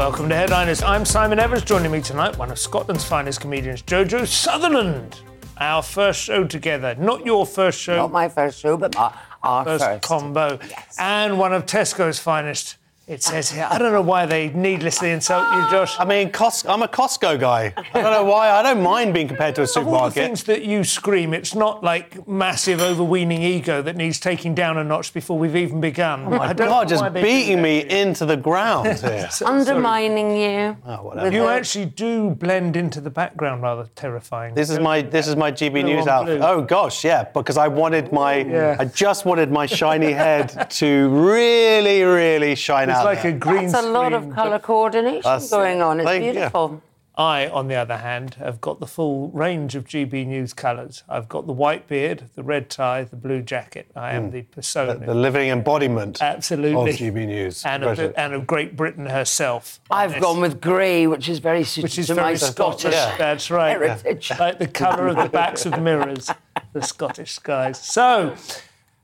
[0.00, 0.82] Welcome to Headliners.
[0.82, 1.62] I'm Simon Evans.
[1.62, 5.20] Joining me tonight, one of Scotland's finest comedians, Jojo Sutherland.
[5.58, 6.94] Our first show together.
[6.94, 7.96] Not your first show.
[7.96, 10.02] Not my first show, but my, our first, first.
[10.02, 10.58] combo.
[10.66, 10.96] Yes.
[10.98, 12.78] And one of Tesco's finest.
[13.06, 13.66] It says here.
[13.68, 15.96] I don't know why they needlessly insult you, Josh.
[15.98, 17.72] I mean, Cos- I'm a Costco guy.
[17.76, 18.50] I don't know why.
[18.50, 20.14] I don't mind being compared to a Of all the supermarket.
[20.14, 24.84] things that you scream, it's not like massive overweening ego that needs taking down a
[24.84, 26.24] notch before we've even begun.
[26.26, 27.88] Oh my I don't God, just why they do beating me you.
[27.88, 29.28] into the ground here.
[29.32, 30.76] So- Undermining you.
[30.86, 31.32] Oh, whatever.
[31.32, 34.54] You actually do blend into the background rather terrifying.
[34.54, 36.38] This is my this is my GB News on outfit.
[36.38, 36.46] blue.
[36.46, 38.76] Oh gosh, yeah, because I wanted my Yeah.
[38.78, 43.32] I just wanted my shiny head to really, really shine It's like there.
[43.34, 46.00] a green It's a lot of colour coordination That's- going on.
[46.00, 46.32] It's Thank you.
[46.32, 46.82] beautiful.
[47.16, 51.02] I, on the other hand, have got the full range of GB News colours.
[51.06, 53.90] I've got the white beard, the red tie, the blue jacket.
[53.94, 54.94] I am the persona.
[54.94, 55.04] Hmm.
[55.04, 56.92] the living embodiment Absolutely.
[56.92, 57.62] of GB News.
[57.66, 59.80] and of, and of Great Britain herself.
[59.90, 60.20] I've Yes.
[60.22, 62.94] gone with grey, which is very suited Which is to my very Scottish Scottish.
[62.94, 63.16] Yeah.
[63.18, 63.70] That's right.
[63.72, 64.30] heritage.
[64.38, 66.30] Like the colour of the backs of mirrors,
[66.72, 67.78] the Scottish skies.
[67.78, 68.34] So,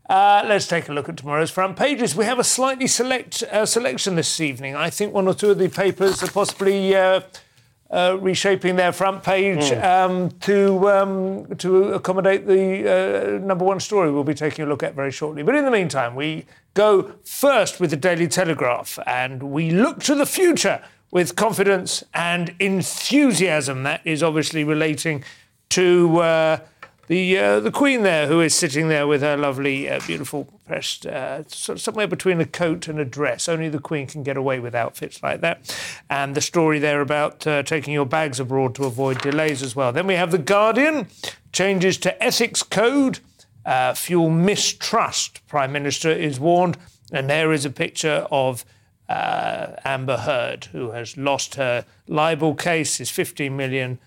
[0.08, 2.14] uh, let's take a look at tomorrow's front pages.
[2.14, 4.76] We have a slightly select uh, selection this evening.
[4.76, 7.22] I think one or two of the papers are possibly uh,
[7.90, 14.10] uh, reshaping their front page um, to um, to accommodate the uh, number one story
[14.10, 15.42] we'll be taking a look at very shortly.
[15.42, 20.14] But in the meantime, we go first with the Daily Telegraph and we look to
[20.14, 23.82] the future with confidence and enthusiasm.
[23.82, 25.24] That is obviously relating
[25.70, 26.60] to.
[27.08, 31.06] The uh, the Queen there, who is sitting there with her lovely, uh, beautiful pressed,
[31.06, 33.48] uh, sort of somewhere between a coat and a dress.
[33.48, 35.78] Only the Queen can get away with outfits like that.
[36.10, 39.92] And the story there about uh, taking your bags abroad to avoid delays as well.
[39.92, 41.06] Then we have the Guardian
[41.52, 43.20] changes to ethics code,
[43.64, 45.46] uh, fuel mistrust.
[45.46, 46.76] Prime Minister is warned,
[47.12, 48.64] and there is a picture of.
[49.08, 54.00] Uh, Amber Heard, who has lost her libel case, is 15 million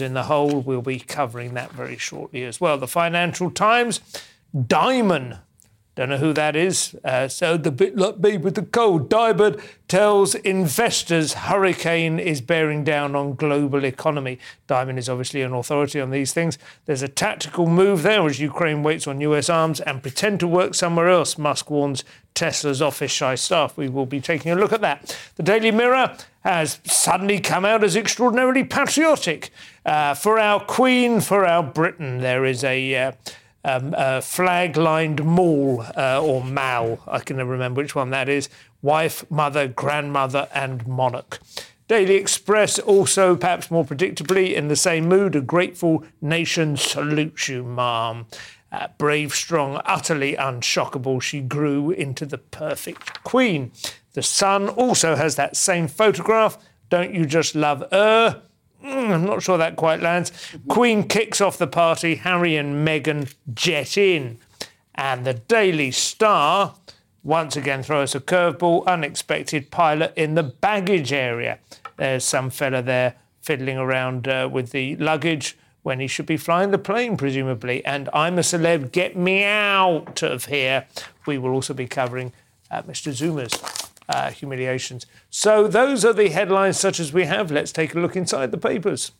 [0.00, 0.60] in the hole.
[0.60, 2.78] We'll be covering that very shortly as well.
[2.78, 4.00] The Financial Times,
[4.54, 5.38] Dimon.
[6.00, 6.96] Don't know who that is.
[7.04, 9.10] Uh, so the bit like me with the cold.
[9.10, 14.38] Dimon tells investors hurricane is bearing down on global economy.
[14.66, 16.56] Dimon is obviously an authority on these things.
[16.86, 20.74] There's a tactical move there as Ukraine waits on US arms and pretend to work
[20.74, 21.36] somewhere else.
[21.36, 23.76] Musk warns Tesla's office shy staff.
[23.76, 25.14] We will be taking a look at that.
[25.34, 29.50] The Daily Mirror has suddenly come out as extraordinarily patriotic.
[29.84, 32.96] Uh, for our Queen, for our Britain, there is a.
[32.96, 33.12] Uh,
[33.64, 38.28] um, uh, flag lined mall uh, or mall, I can never remember which one that
[38.28, 38.48] is.
[38.82, 41.38] Wife, mother, grandmother, and monarch.
[41.88, 47.64] Daily Express also, perhaps more predictably, in the same mood, a grateful nation salutes you,
[47.64, 48.26] ma'am.
[48.72, 53.72] Uh, brave, strong, utterly unshockable, she grew into the perfect queen.
[54.12, 56.56] The Sun also has that same photograph.
[56.88, 58.42] Don't you just love her?
[58.84, 60.32] Mm, I'm not sure that quite lands.
[60.68, 62.16] Queen kicks off the party.
[62.16, 64.38] Harry and Meghan jet in.
[64.94, 66.74] And the Daily Star
[67.22, 68.86] once again throw us a curveball.
[68.86, 71.58] Unexpected pilot in the baggage area.
[71.96, 76.70] There's some fella there fiddling around uh, with the luggage when he should be flying
[76.70, 77.84] the plane, presumably.
[77.84, 80.86] And I'm a celeb, get me out of here.
[81.26, 82.32] We will also be covering
[82.70, 83.12] uh, Mr.
[83.12, 85.06] Zouma's uh, humiliations.
[85.30, 87.50] So those are the headlines such as we have.
[87.50, 89.12] Let's take a look inside the papers.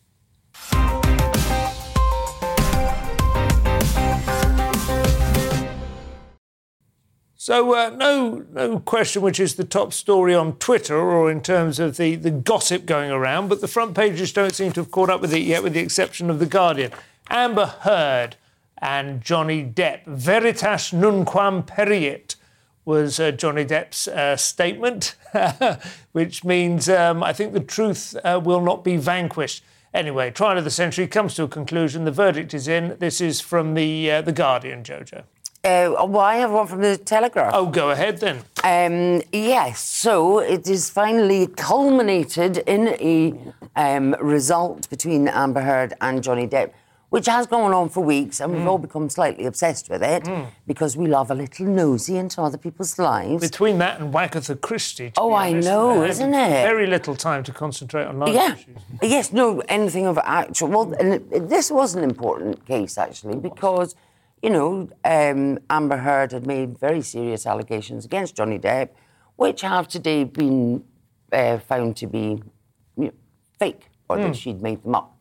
[7.37, 11.79] So uh, no, no question which is the top story on Twitter or in terms
[11.81, 15.09] of the, the gossip going around, but the front pages don't seem to have caught
[15.09, 16.93] up with it yet, with the exception of the Guardian.
[17.31, 18.37] Amber Heard
[18.79, 22.37] and Johnny Depp, veritas nunquam periit,
[22.85, 25.17] was uh, Johnny Depp's uh, statement,
[26.13, 29.63] which means um, I think the truth uh, will not be vanquished.
[29.93, 32.05] Anyway, trial of the century comes to a conclusion.
[32.05, 32.97] The verdict is in.
[32.99, 35.25] This is from the uh, the Guardian, Jojo.
[35.63, 37.53] Uh, well, I have one from the Telegraph.
[37.55, 38.39] Oh, go ahead then.
[38.65, 43.35] Um, yes, so it is finally culminated in a
[43.77, 46.73] um, result between Amber Heard and Johnny Depp,
[47.11, 50.29] which has gone on for weeks, and we've all become slightly obsessed with it
[50.67, 53.43] because we love a little nosy into other people's lives.
[53.43, 55.13] Between that and Wagatha Christie.
[55.17, 56.63] Oh, I honest, know, I had isn't it?
[56.63, 58.55] Very little time to concentrate on life yeah.
[58.55, 58.77] issues.
[59.03, 60.69] Yes, no, anything of actual.
[60.69, 63.97] Well, and this was an important case, actually, because,
[64.41, 68.91] you know, um, Amber Heard had made very serious allegations against Johnny Depp,
[69.35, 70.85] which have today been
[71.33, 72.41] uh, found to be
[72.97, 73.13] you know,
[73.59, 75.17] fake or that she'd made them up.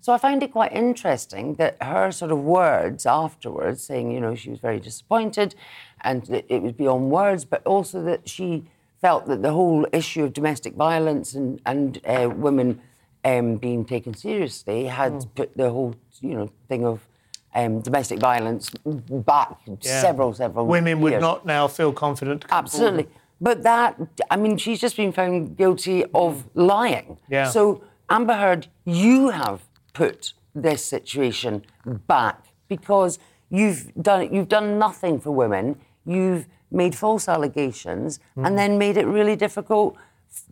[0.00, 4.34] So I find it quite interesting that her sort of words afterwards, saying, you know,
[4.34, 5.54] she was very disappointed
[6.02, 8.64] and that it was beyond words, but also that she
[9.00, 12.80] felt that the whole issue of domestic violence and, and uh, women
[13.24, 17.06] um, being taken seriously had put the whole, you know, thing of
[17.54, 20.00] um, domestic violence back Yeah.
[20.00, 22.42] several, several Women would not now feel confident.
[22.42, 23.08] to come Absolutely.
[23.40, 24.00] But that,
[24.30, 27.18] I mean, she's just been found guilty of lying.
[27.28, 27.50] Yeah.
[27.50, 29.62] So, Amber Heard, you have
[29.92, 31.64] put this situation
[32.06, 33.18] back because
[33.50, 35.76] you've done you've done nothing for women.
[36.04, 38.46] You've made false allegations Mm.
[38.46, 39.96] and then made it really difficult.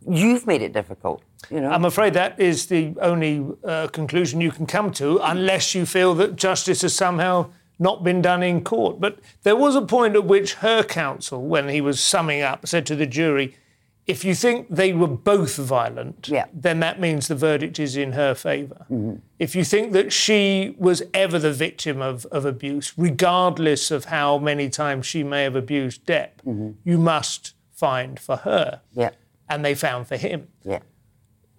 [0.07, 1.21] You've made it difficult.
[1.49, 1.69] You know.
[1.69, 6.15] I'm afraid that is the only uh, conclusion you can come to, unless you feel
[6.15, 7.49] that justice has somehow
[7.79, 8.99] not been done in court.
[8.99, 12.85] But there was a point at which her counsel, when he was summing up, said
[12.87, 13.55] to the jury,
[14.07, 16.45] if you think they were both violent, Yeah.
[16.53, 19.15] then that means the verdict is in her favor Mm-hmm.
[19.39, 24.37] If you think that she was ever the victim of, of abuse, regardless of how
[24.39, 26.69] many times she may have abused Depp, Mm-hmm.
[26.83, 28.81] you must find for her.
[28.93, 29.11] yeah.
[29.49, 30.79] And they found for him Yeah.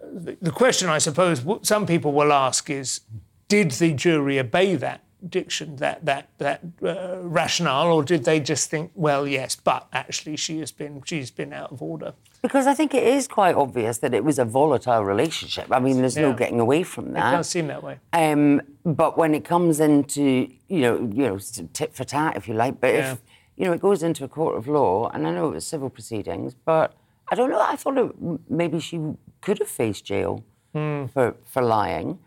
[0.01, 3.01] the question I suppose some people will ask is,
[3.47, 8.69] did the jury obey that diction, that that that uh, rationale, or did they just
[8.69, 12.13] think, well, yes, but actually she has been she's been out of order?
[12.41, 15.67] Because I think it is quite obvious that it was a volatile relationship.
[15.71, 17.33] I mean, there's no getting away from that.
[17.33, 17.99] It does seem that way.
[18.13, 21.39] Um, but when it comes into you know you know
[21.73, 23.11] tit for tat, if you like, but Yeah.
[23.13, 23.21] if
[23.57, 25.89] you know it goes into a court of law, and I know it was civil
[25.89, 26.93] proceedings, but
[27.31, 27.59] I don't know.
[27.61, 28.11] I thought it,
[28.49, 28.99] maybe she
[29.41, 30.43] could have faced jail
[30.73, 31.05] Hmm.
[31.07, 32.19] for for lying,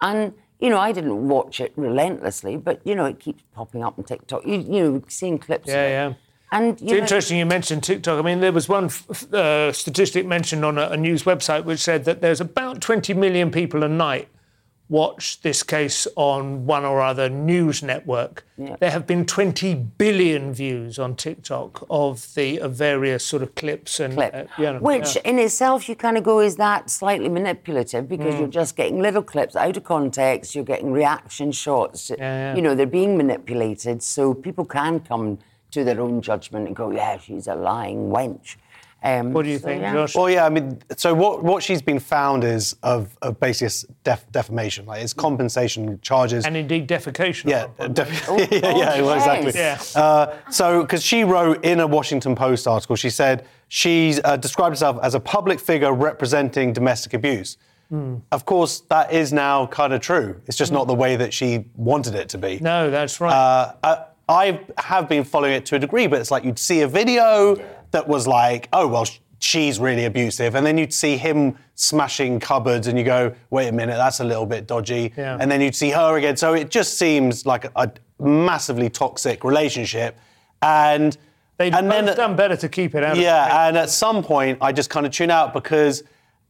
[0.00, 3.98] and you know I didn't watch it relentlessly, but you know it keeps popping up
[3.98, 4.46] on TikTok.
[4.46, 5.68] You, you know seeing clips.
[5.68, 5.90] of Yeah, it.
[5.90, 6.14] yeah.
[6.50, 8.18] And you It's know, interesting you mentioned TikTok.
[8.18, 8.90] I mean, there was one
[9.32, 13.50] uh, statistic mentioned on a, a news website which said that there's about 20 million
[13.50, 14.28] people a night
[14.90, 18.44] watch this case on one or other news network.
[18.56, 18.76] Yeah.
[18.80, 24.00] There have been 20 billion views on TikTok of the of various sort of clips
[24.00, 24.34] and clip.
[24.34, 25.22] uh, you know, Which yeah.
[25.30, 28.38] in itself you kind of go, is that slightly manipulative because Mm.
[28.40, 32.10] you're just getting little clips out of context, you're getting reaction shots.
[32.16, 32.54] yeah.
[32.56, 35.38] You know, they're being manipulated so people can come
[35.70, 38.56] to their own judgment and go, yeah, she's a lying wench.
[39.02, 39.92] Um, What do you so, think, yeah.
[39.92, 40.14] Josh?
[40.16, 44.26] Well, yeah, I mean, so what, what she's been found is of, of basically def,
[44.32, 46.44] defamation, like it's compensation charges.
[46.44, 47.48] and indeed defecation.
[47.48, 49.52] yeah, of def- Oh, yeah, yeah, well, exactly.
[49.54, 49.78] Yeah.
[49.94, 54.72] Uh, so, because she wrote in a Washington Post article, she said she uh, described
[54.72, 57.56] herself as a public figure representing domestic abuse.
[57.90, 58.16] Hmm.
[58.32, 60.40] Of course, that is now kind of true.
[60.46, 62.58] It's just not the way that she wanted it to be.
[62.60, 63.32] No, that's right.
[63.32, 66.88] Uh, I, have been following it to a degree, but it's like you'd see a
[66.88, 67.56] video
[67.92, 69.06] that was like, oh, well,
[69.38, 70.54] she's really abusive.
[70.54, 74.24] And then you'd see him smashing cupboards, and you go, wait a minute, that's a
[74.24, 75.12] little bit dodgy.
[75.16, 75.38] Yeah.
[75.40, 76.36] And then you'd see her again.
[76.36, 77.92] So it just seems like a, a
[78.22, 80.18] massively toxic relationship.
[80.60, 81.16] And,
[81.56, 83.12] They'd and both then, done better to keep it out.
[83.12, 86.04] of yeah, and at some point, I just kind of tune out because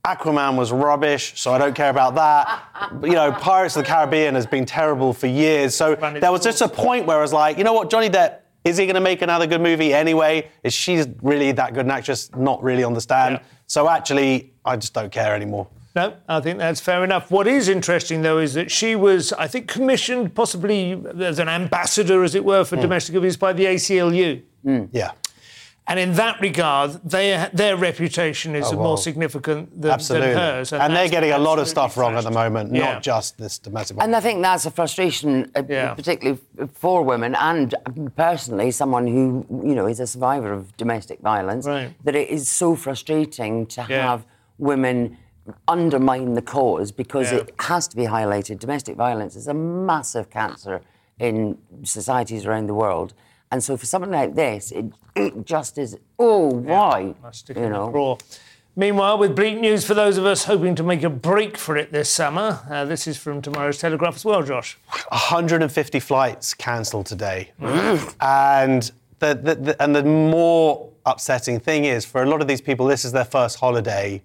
[0.04, 2.62] Aquaman was rubbish, so I don't care about that.
[3.02, 5.74] you know, Pirates of the Caribbean has been terrible for years.
[5.74, 8.38] So there was just a point where I was like, you know what, Johnny Depp,
[8.64, 10.50] is he going to make another good movie anyway?
[10.62, 12.30] Is she really that good an actress?
[12.36, 13.34] Not really on the stand.
[13.34, 13.42] Yeah.
[13.66, 15.68] So actually, I just don't care anymore.
[15.94, 17.30] No, I think that's fair enough.
[17.30, 22.22] What is interesting, though, is that she was, I think, commissioned possibly as an ambassador,
[22.22, 22.82] as it were, for hmm.
[22.82, 24.42] domestic abuse by the ACLU.
[24.92, 25.12] Yeah.
[25.88, 30.28] And in that regard, they, their reputation is Oh, more significant than, Absolutely.
[30.28, 30.72] than hers.
[30.72, 32.92] And, they're getting a lot of stuff wrong at the moment, Yeah.
[32.94, 34.08] not just this domestic violence.
[34.08, 34.16] And.
[34.16, 35.94] I think that's a frustration, uh, Yeah.
[35.94, 36.38] particularly
[36.74, 37.74] for women, and
[38.16, 41.66] personally, someone who you know is a survivor of domestic violence.
[41.66, 41.94] Right.
[42.04, 44.02] That it is so frustrating to Yeah.
[44.10, 44.26] have
[44.58, 45.16] women
[45.66, 47.38] undermine the cause because Yeah.
[47.38, 48.58] it has to be highlighted.
[48.58, 50.82] Domestic violence is a massive cancer
[51.18, 53.14] in societies around the world,
[53.50, 54.84] and so for something like this, it,
[55.18, 55.98] it just is.
[56.18, 57.14] Oh, why?
[57.22, 58.18] Must stick you know.
[58.76, 61.90] Meanwhile, with bleak news for those of us hoping to make a break for it
[61.90, 64.78] this summer, uh, this is from tomorrow's Telegraph as well, Josh.
[65.08, 67.50] 150 flights cancelled today.
[68.20, 72.60] and the, the, the, and the more upsetting thing is, for a lot of these
[72.60, 74.22] people, this is their first holiday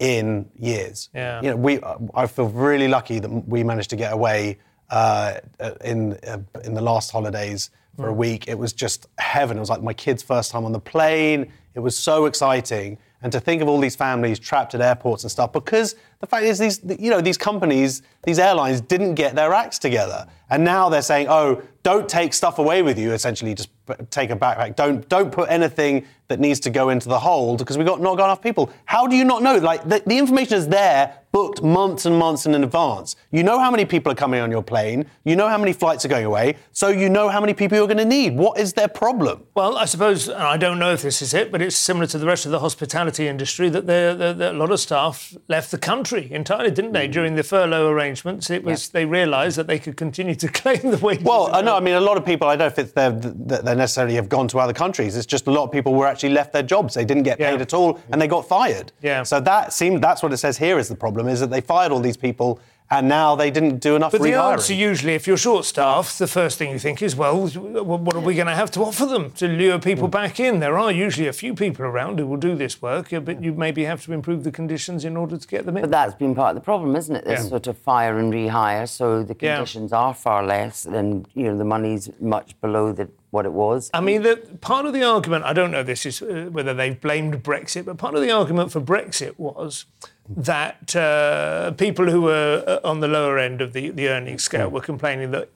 [0.00, 1.08] in years.
[1.14, 1.40] Yeah.
[1.40, 1.78] You know, we,
[2.12, 4.58] I feel really lucky that we managed to get away
[4.90, 8.16] uh, uh, in uh, in the last holidays for a mm.
[8.16, 8.48] week.
[8.48, 9.56] It was just heaven.
[9.56, 11.52] It was like my kids' first time on the plane.
[11.74, 12.98] It was so exciting.
[13.22, 16.44] And to think of all these families trapped at airports and stuff, because the fact
[16.44, 20.88] is, these you know these companies, these airlines didn't get their acts together, and now
[20.88, 23.12] they're saying, oh, don't take stuff away with you.
[23.12, 23.70] Essentially, just
[24.10, 24.76] take a backpack.
[24.76, 28.16] Don't don't put anything that needs to go into the hold because we've got not
[28.16, 28.70] got enough people.
[28.84, 29.56] How do you not know?
[29.58, 33.16] Like the, the information is there, booked months and months in advance.
[33.32, 35.06] You know how many people are coming on your plane.
[35.24, 36.54] You know how many flights are going away.
[36.70, 38.36] So you know how many people you're going to need.
[38.36, 39.44] What is their problem?
[39.54, 42.18] Well, I suppose and I don't know if this is it, but it's similar to
[42.18, 45.70] the rest of the hospitality industry that there- there- there- a lot of staff left
[45.72, 47.08] the country entirely, didn't they?
[47.08, 47.12] Mm.
[47.12, 50.98] During the furlough arrangements, it was they realised that they could continue to claim the
[50.98, 51.24] wages.
[51.24, 51.76] Well, uh, I know.
[51.76, 52.48] I mean, a lot of people.
[52.48, 55.16] I don't know if it's their, that they necessarily have gone to other countries.
[55.16, 56.94] It's just a lot of people were actually left their jobs.
[56.94, 57.50] They didn't get Yeah.
[57.52, 58.92] paid at all, and they got fired.
[59.02, 59.22] Yeah.
[59.22, 60.02] So that seemed.
[60.02, 62.60] That's what it says here is the problem is that they fired all these people,
[62.92, 64.52] and now they didn't do enough But the rehiring.
[64.52, 68.34] answer, usually, if you're short-staffed, the first thing you think is, well, what are we
[68.34, 70.10] going to have to offer them to lure people hmm.
[70.10, 70.60] back in?
[70.60, 73.84] There are usually a few people around who will do this work, but you maybe
[73.84, 75.84] have to improve the conditions in order to get them in.
[75.84, 77.24] But that's been part of the problem, isn't it?
[77.24, 77.48] This Yeah.
[77.48, 79.56] sort of fire and rehire, so the Yeah.
[79.56, 83.90] conditions are far less, and you know the money's much below the, what it was.
[83.94, 87.00] I mean, the, part of the argument, I don't know this is uh, whether they've
[87.00, 89.86] blamed Brexit, but part of the argument for Brexit was
[90.28, 94.68] that uh, people who were uh, on the lower end of the, the earnings scale
[94.68, 95.48] were complaining that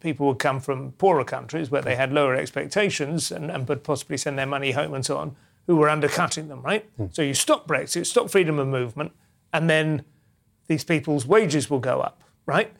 [0.00, 4.18] people would come from poorer countries where they had lower expectations and, and would possibly
[4.18, 5.34] send their money home and so on,
[5.66, 6.84] who were undercutting them, right?
[7.12, 9.12] So you stop Brexit, stop freedom of movement,
[9.54, 10.04] and then
[10.66, 12.72] these people's wages will go up, right?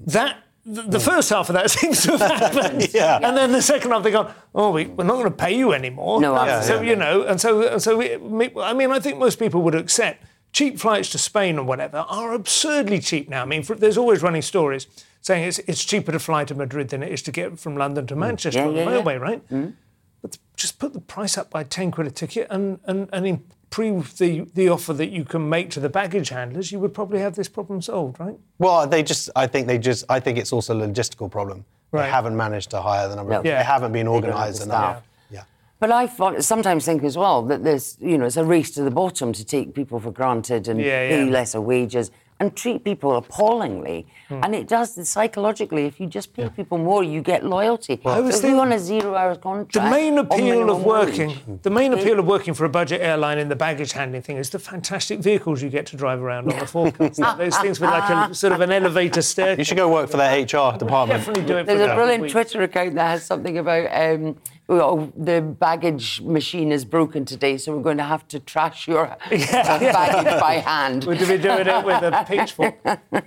[0.00, 3.18] That the, the first half of that seems to have happened, Yeah.
[3.22, 5.72] and then the second half they go, oh, we, we're not going to pay you
[5.72, 6.20] anymore.
[6.20, 6.86] No, absolutely.
[6.86, 8.00] So you know, and so and so.
[8.00, 8.20] It,
[8.58, 12.32] I mean, I think most people would accept cheap flights to Spain or whatever are
[12.34, 13.42] absurdly cheap now.
[13.42, 14.86] I mean, for, there's always running stories
[15.20, 18.06] saying it's it's cheaper to fly to Madrid than it is to get from London
[18.06, 18.18] to mm.
[18.18, 18.92] Manchester Yeah, on the yeah, yeah.
[18.92, 19.48] railway, right?
[19.48, 19.74] Mm.
[20.22, 24.16] But just put the price up by 10 quid a ticket and, and, and improve
[24.18, 27.34] the, the offer that you can make to the baggage handlers, you would probably have
[27.34, 28.38] this problem solved, right?
[28.58, 29.30] Well, they just.
[29.36, 30.04] I think they just.
[30.08, 31.64] I think it's also a logistical problem.
[31.92, 32.04] Right.
[32.04, 33.32] They haven't managed to hire the number.
[33.32, 33.38] No.
[33.40, 33.58] of Yeah.
[33.58, 35.02] They haven't been organised enough.
[35.02, 35.02] staff.
[35.30, 35.44] Yeah.
[35.80, 36.06] But I
[36.40, 39.44] sometimes think as well that there's, you know, it's a race to the bottom to
[39.44, 41.30] take people for granted and Yeah, pay yeah.
[41.30, 42.10] lesser wages
[42.40, 44.06] and treat people appallingly.
[44.28, 44.40] Hmm.
[44.44, 45.86] And it does psychologically.
[45.86, 48.00] If you just pay people more, you get loyalty.
[48.04, 51.62] I was if you're thinking- on a zero-hour contract, The main appeal of working, wage,
[51.62, 54.50] the main appeal of working for a budget airline in the baggage handling thing is
[54.50, 57.20] the fantastic vehicles you get to drive around on the forecast.
[57.38, 59.58] Those things with like a sort of an elevator staircase.
[59.58, 61.20] You should go work for their HR department.
[61.20, 61.66] definitely do it.
[61.66, 62.32] There's for a brilliant week.
[62.32, 64.36] Twitter account that has something about um,
[64.68, 69.06] well, the baggage machine is broken today, so we're going to have to trash your
[69.30, 71.04] baggage by hand.
[71.04, 72.76] We're to be doing it with a pitchfork.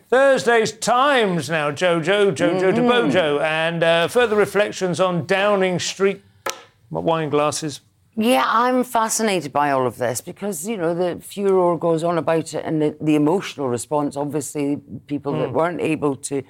[0.09, 6.21] Thursday's Times now, Jojo, Jojo to Bojo, and uh, further reflections on Downing Street
[6.91, 7.81] wine glasses.
[8.15, 12.53] Yeah, I'm fascinated by all of this because, you know, the furor goes on about
[12.53, 14.15] it and the, the emotional response.
[14.17, 16.43] Obviously, people that weren't able to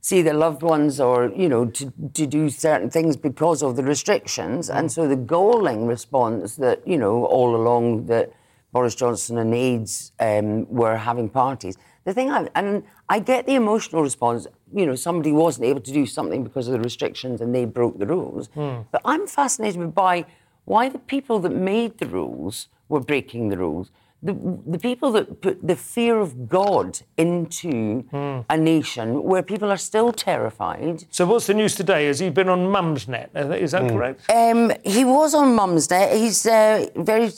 [0.00, 3.82] see their loved ones or, you know, to, to do certain things because of the
[3.82, 4.70] restrictions.
[4.70, 8.32] And so the galling response that, you know, all along that
[8.72, 11.76] Boris Johnson and aides um, were having parties.
[12.04, 15.92] The thing, I, and I get the emotional response, you know, somebody wasn't able to
[15.92, 18.48] do something because of the restrictions and they broke the rules.
[18.90, 20.24] But I'm fascinated by
[20.64, 23.90] why the people that made the rules were breaking the rules.
[24.22, 24.34] The,
[24.66, 28.04] the people that put the fear of God into
[28.50, 31.04] a nation where people are still terrified.
[31.10, 32.06] So, what's the news today?
[32.06, 33.28] Has he been on Mumsnet?
[33.34, 34.30] Is that correct?
[34.30, 36.14] Um, he was on Mumsnet.
[36.16, 37.30] He's uh, very.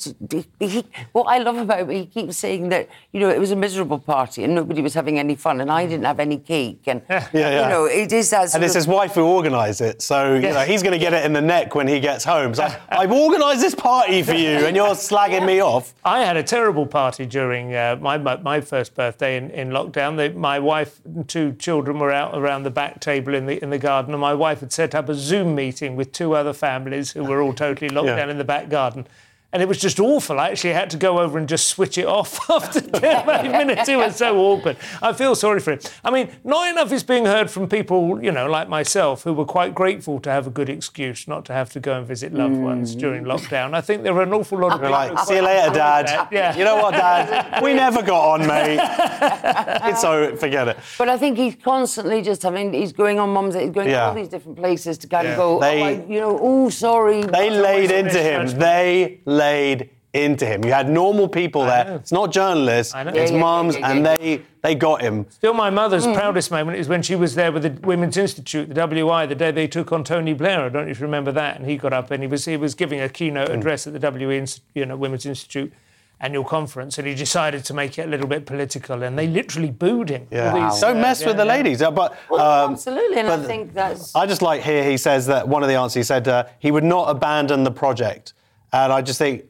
[0.58, 3.56] He, what I love about him, he keeps saying that you know it was a
[3.56, 7.02] miserable party and nobody was having any fun and I didn't have any cake and
[7.08, 7.62] Yeah, yeah.
[7.62, 8.54] you know it is that.
[8.54, 11.12] And it's of- his wife who organised it, so you know he's going to get
[11.12, 12.50] it in the neck when he gets home.
[12.50, 15.94] It's like, I've organised this party for you, and you're slagging me off.
[16.04, 20.16] I had a terrible party during uh, my, my my first birthday in, in lockdown.
[20.16, 23.70] They, my wife and two children were out around the back table in the in
[23.70, 27.12] the garden, and my wife had set up a Zoom meeting with two other families
[27.12, 28.16] who were all totally locked Yeah.
[28.16, 29.06] down in the back garden.
[29.52, 30.40] And it was just awful.
[30.40, 33.88] I actually had to go over and just switch it off after 10 minutes.
[33.88, 34.76] It was so awkward.
[35.02, 35.80] I feel sorry for him.
[36.02, 39.44] I mean, not enough is being heard from people, you know, like myself, who were
[39.44, 42.56] quite grateful to have a good excuse not to have to go and visit loved
[42.56, 43.00] ones mm.
[43.00, 43.74] during lockdown.
[43.74, 46.28] I think there are an awful lot of people like, see you later, Dad.
[46.32, 46.56] Yeah.
[46.56, 47.62] You know what, Dad?
[47.62, 48.78] We never got on, mate.
[49.90, 50.78] it's so forget it.
[50.96, 52.72] But I think he's constantly just having.
[52.72, 53.62] He's going on Mumsnet.
[53.62, 54.08] He's going to Yeah.
[54.08, 55.32] all these different places to kind Yeah.
[55.32, 55.60] of go.
[55.60, 57.22] They- oh, I, you know, oh, sorry.
[57.22, 58.42] They laid into him.
[58.44, 58.60] misjudgment.
[58.60, 60.62] They laid into him.
[60.64, 61.84] You had normal people there.
[61.86, 61.94] know.
[61.96, 62.94] It's not journalists.
[62.94, 63.12] I know.
[63.12, 64.16] It's Yeah, yeah, mums, yeah, yeah, and yeah.
[64.16, 65.16] they they got him.
[65.30, 66.12] Still, my mother's Hmm.
[66.20, 69.50] proudest moment is when she was there with the Women's Institute, the WI, the day
[69.50, 70.60] they took on Tony Blair.
[70.66, 71.52] I don't know if you remember that.
[71.56, 73.58] And he got up and he was he was giving a keynote Hmm.
[73.58, 75.72] address at the WE, Inst- you know, Women's Institute
[76.20, 79.72] annual conference, and he decided to make it a little bit political, and they literally
[79.84, 80.22] booed him.
[80.30, 80.52] All Yeah.
[80.70, 81.56] these, Don't uh, mess yeah, with the yeah.
[81.56, 81.82] ladies.
[81.82, 84.14] Uh, But Well, um, absolutely, and I but- think that's.
[84.14, 86.70] I just like here he says that one of the answers he said uh, he
[86.70, 88.34] would not abandon the project,
[88.72, 89.44] and I just think.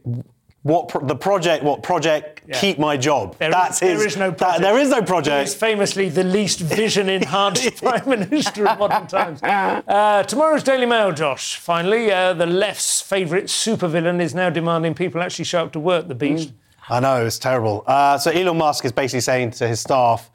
[0.65, 1.65] What pro- the project?
[1.65, 2.43] What project?
[2.47, 2.57] Yeah.
[2.61, 3.37] Keep my job.
[3.39, 3.99] There is- That's his.
[3.99, 4.63] there is no that- project.
[4.63, 9.43] there is no He is famously the least vision-enhanced prime minister of modern times.
[9.43, 11.57] Uh, tomorrow's Daily Mail, Josh.
[11.57, 16.07] Finally, uh, the left's favourite supervillain is now demanding people actually show up to work.
[16.07, 16.53] The beast.
[16.89, 17.83] I know it's terrible.
[17.85, 20.31] Uh, so Elon Musk is basically saying to his staff,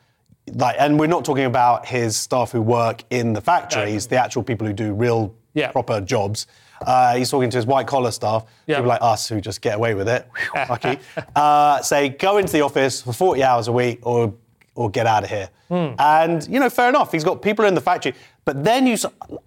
[0.56, 4.44] like, and we're not talking about his staff who work in the factories, the actual
[4.44, 5.72] people who do real Yeah.
[5.72, 6.48] proper jobs.
[6.86, 8.76] Uh, he's talking to his white collar staff, Yeah.
[8.78, 10.28] people like us who just get away with it.
[10.54, 11.00] Whew, Lucky.
[11.36, 14.34] uh, say, go into the office for 40 hours a week or
[14.76, 15.50] or get out of here.
[15.70, 15.96] Hmm.
[15.98, 17.12] And you know, fair enough.
[17.12, 18.14] He's got people in the factory,
[18.46, 18.96] but then you,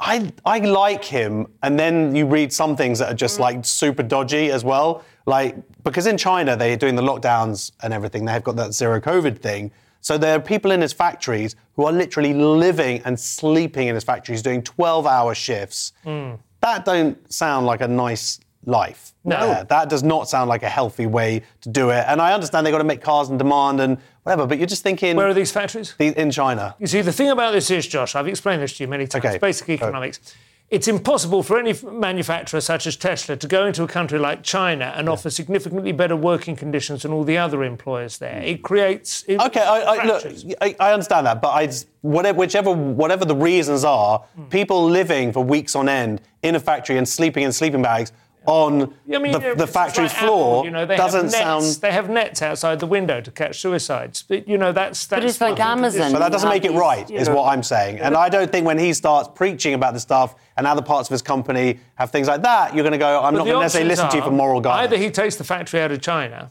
[0.01, 3.43] I, I like him, and then you read some things that are just Hmm.
[3.43, 5.05] like super dodgy as well.
[5.27, 8.25] Like because in China they're doing the lockdowns and everything.
[8.25, 9.71] They've got that zero COVID thing.
[10.01, 14.03] So there are people in his factories who are literally living and sleeping in his
[14.03, 15.93] factories, doing 12-hour shifts.
[16.03, 16.33] Hmm.
[16.61, 19.13] That don't sound like a nice life.
[19.25, 19.37] No.
[19.39, 22.05] Yeah, that does not sound like a healthy way to do it.
[22.07, 24.83] And I understand they've got to make cars and demand and whatever, but you're just
[24.83, 25.95] thinking Where are these factories?
[25.99, 26.75] the- in China.
[26.79, 29.25] You see, the thing about this is, Josh, I've explained this to you many times.
[29.25, 30.21] Okay, Basic economics.
[30.71, 34.93] It's impossible for any manufacturer such as Tesla to go into a country like China
[34.97, 38.41] and offer significantly better working conditions than all the other employers there.
[38.41, 39.25] It creates.
[39.27, 40.25] It Okay, I, I, look.
[40.61, 44.45] I, I understand that, but I, just- whatever, whichever, whatever the reasons are, Hmm.
[44.45, 48.13] people living for weeks on end in a factory and sleeping in sleeping bags
[48.47, 51.37] on I mean, the, the factory like floor Apple, you know, they doesn't have nets,
[51.37, 51.83] sound.
[51.83, 54.23] They have nets outside the window to catch suicides.
[54.23, 55.21] But, you know, that's that's.
[55.21, 56.13] But it's like nothing to do- Amazon.
[56.13, 57.99] But that doesn't make it right, you is what I'm saying.
[57.99, 61.13] And I don't think when he starts preaching about the stuff and other parts of
[61.13, 63.61] his company have things like that, you're going to go, I'm But not going to
[63.63, 64.93] necessarily options listen to you for moral guidance.
[64.93, 66.51] Either he takes the factory out of China.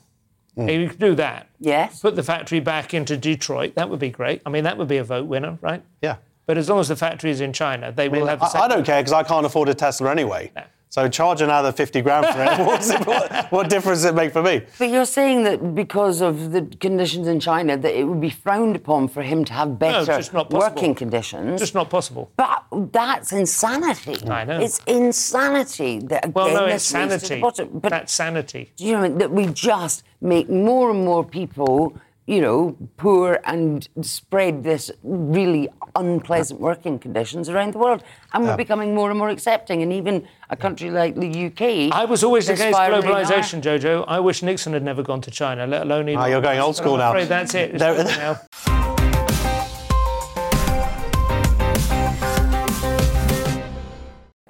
[0.55, 0.67] Hmm.
[0.67, 1.48] He could do that.
[1.60, 2.01] Yes.
[2.01, 3.75] Put the factory back into Detroit.
[3.75, 4.41] That would be great.
[4.46, 5.81] I mean, that would be a vote winner, right?
[6.02, 6.17] Yeah.
[6.45, 8.67] But as long as the factory is in China, they will have the I, I
[8.67, 10.52] don't care because I can't afford a Tesla anyway.
[10.91, 12.65] So charge another 50 grand for it.
[12.65, 14.63] What's it what, what difference does it make for me?
[14.80, 18.75] But you're saying that because of the conditions in China, that it would be frowned
[18.75, 20.75] upon for him to have better just not possible.
[20.75, 21.60] working conditions.
[21.60, 22.32] Just not possible.
[22.36, 24.17] But that's insanity.
[24.28, 24.60] I know.
[24.60, 27.41] It's insanity that again Well, no, it's leads to the sanity.
[27.41, 27.69] bottom.
[27.80, 28.71] But That's sanity.
[28.75, 29.17] do you know what I mean?
[29.19, 31.95] that we just make more and more people,
[32.30, 38.56] you know, poor and spread this really unpleasant working conditions around the world, and we're
[38.56, 39.82] becoming more and more accepting.
[39.82, 44.06] And even a country like the UK, I was always against globalisation, Jojo.
[44.08, 46.76] I wish Nixon had never gone to China, let alone Elon Ah, you're going old
[46.76, 47.10] school I'm now.
[47.10, 47.80] afraid that's it.
[47.80, 48.39] There- over now.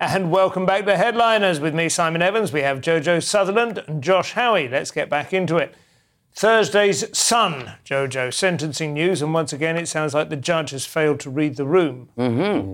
[0.02, 2.54] And welcome back to Headliners with me, Simon Evans.
[2.54, 4.68] We have Jojo Sutherland and Josh Howie.
[4.70, 5.76] Let's get back into it.
[6.36, 11.20] Thursday's Sun, Jojo, sentencing news, and once again, it sounds like the judge has failed
[11.22, 12.08] to read the room.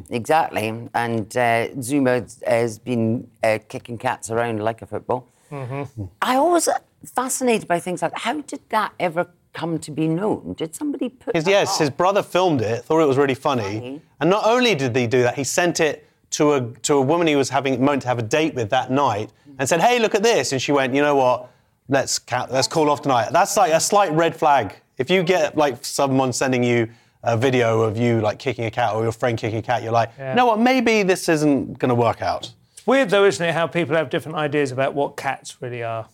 [0.10, 0.68] Exactly.
[0.94, 5.28] And uh, Zouma has been uh, kicking cats around like a football.
[5.52, 6.68] I always
[7.16, 10.54] fascinated by things like how did that ever come to be known?
[10.58, 11.80] Did somebody put His, that yes, up?
[11.80, 13.64] his brother filmed it, thought it was really funny.
[13.64, 14.02] Funny.
[14.20, 17.26] And not only did he do that, he sent it to a, to a woman
[17.28, 20.14] he was having meant to have a date with that night and said, hey, look
[20.14, 20.52] at this.
[20.52, 21.50] And she went, you know what?
[21.88, 23.30] Let's, ca- let's call off tonight.
[23.32, 24.76] That's like a slight red flag.
[24.98, 26.90] If you get like someone sending you
[27.24, 29.92] a video of you like kicking a cat or your friend kicking a cat, you're
[29.92, 30.60] like, you know what?
[30.60, 32.52] Maybe this isn't going to work out.
[32.74, 36.08] It's weird, though, isn't it, how people have different ideas about what cats really are,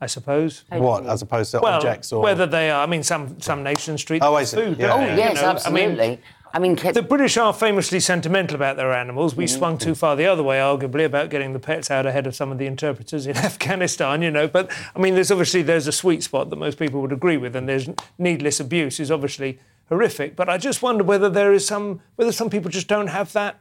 [0.00, 0.64] I suppose.
[0.70, 2.22] What, as opposed to Well, objects or.
[2.22, 4.56] whether they are, I mean, some some nations treat Oh, I see.
[4.56, 4.78] food.
[4.78, 4.92] Yeah.
[4.94, 5.00] Oh.
[5.00, 6.08] Yes, You know, I absolutely.
[6.08, 6.18] mean,
[6.56, 9.36] I mean, the British are famously sentimental about their animals.
[9.36, 9.58] We mm-hmm.
[9.58, 12.50] swung too far the other way, arguably, about getting the pets out ahead of some
[12.50, 14.22] of the interpreters in Afghanistan.
[14.22, 17.12] You know, but I mean, there's obviously there's a sweet spot that most people would
[17.12, 19.58] agree with, and there's needless abuse is obviously
[19.90, 20.34] horrific.
[20.34, 23.60] But I just wonder whether there is some whether some people just don't have that.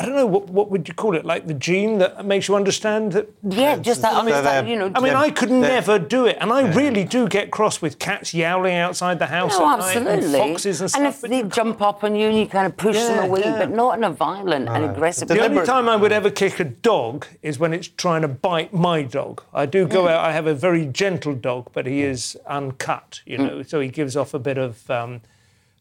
[0.00, 2.56] I don't know what what would you call it, like the gene that makes you
[2.56, 4.90] understand that yeah, just that they're- understand, you know.
[4.94, 8.32] I mean, I could never do it, and I really do get cross with cats
[8.32, 10.40] yowling outside the house No, at night absolutely.
[10.40, 10.98] and foxes and stuff.
[10.98, 13.42] and if they jump up on you and you kind of push Yeah, them away,
[13.44, 13.58] yeah.
[13.58, 15.40] but not in a violent and aggressive the way.
[15.42, 19.02] only time I would ever kick a dog is when it's trying to bite my
[19.02, 19.42] dog.
[19.52, 20.12] I do go mm.
[20.12, 20.24] out.
[20.24, 22.04] I have a very gentle dog, but he mm.
[22.04, 23.46] is uncut, you mm.
[23.46, 25.20] know, so he gives off a bit of um,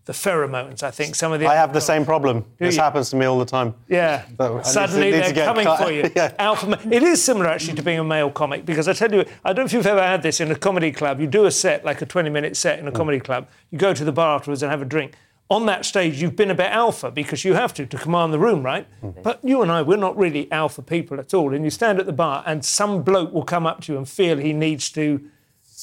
[0.10, 0.82] the pheromones.
[0.82, 2.44] I think some of the I have the same problem.
[2.58, 2.82] This you?
[2.82, 3.76] happens to me all the time.
[3.88, 4.24] Yeah.
[4.40, 5.80] So I need to- Suddenly need they're coming cut.
[5.84, 6.10] for you.
[6.16, 6.34] Yeah.
[6.40, 6.80] Alpha.
[6.92, 9.58] It is similar actually to being a male comic because I tell you, I don't
[9.58, 11.20] know if you've ever had this in a comedy club.
[11.22, 12.90] You do a set like a 20-minute set in Mm.
[12.90, 13.48] a comedy club.
[13.70, 15.14] You go to the bar afterwards and have a drink.
[15.52, 18.40] On that stage, you've been a bit alpha because you have to to command the
[18.40, 18.88] room, right?
[19.04, 19.22] Mm.
[19.22, 21.54] But you and I, we're not really alpha people at all.
[21.54, 24.10] And you stand at the bar, and some bloke will come up to you and
[24.10, 25.22] feel he needs to.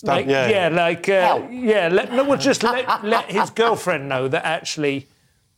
[0.05, 0.77] Like, yeah, yeah, yeah.
[0.77, 5.07] like uh, yeah, let, no, well, just let, let his girlfriend know that actually,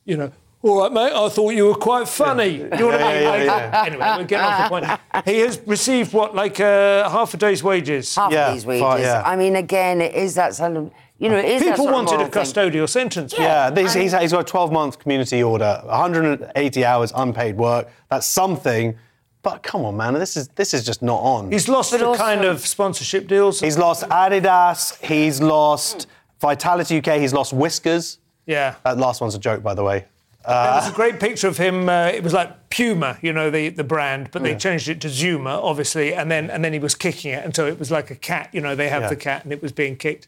[0.05, 2.49] you know, all right, mate, I thought you were quite funny.
[2.49, 3.23] You know what I mean?
[3.23, 3.85] Yeah, yeah, yeah.
[3.87, 5.25] Anyway, we're getting off the point.
[5.25, 8.13] He has received what, like uh, half a day's wages?
[8.17, 8.83] Half Yeah, these wages.
[8.83, 9.23] fine, yeah.
[9.25, 12.15] I mean, again, it is that sort of, you know, it is that People wanted
[12.15, 12.43] a moral thing.
[12.43, 13.35] custodial sentence.
[13.39, 17.89] Yeah, this, he's, he's got a 12 month community order, 180 hours unpaid work.
[18.09, 18.99] That's something.
[19.43, 21.51] But come on, man, this is this is just not on.
[21.53, 23.61] He's lost But the also- kind of sponsorship deals.
[23.61, 25.03] He's lost Adidas.
[25.05, 26.07] He's lost
[26.41, 27.19] Vitality UK.
[27.21, 28.19] He's lost Whiskas.
[28.47, 28.75] yeah.
[28.85, 30.05] That last one's a joke, by the way.
[30.47, 31.89] there was a great picture of him.
[31.89, 35.09] Uh, it was like Puma, you know, the, the brand, but they changed it to
[35.09, 38.11] Zouma, obviously, and then and then he was kicking it, and so it was like
[38.11, 38.49] a cat.
[38.53, 39.09] You know, they have Yeah.
[39.09, 40.27] the cat, and it was being kicked.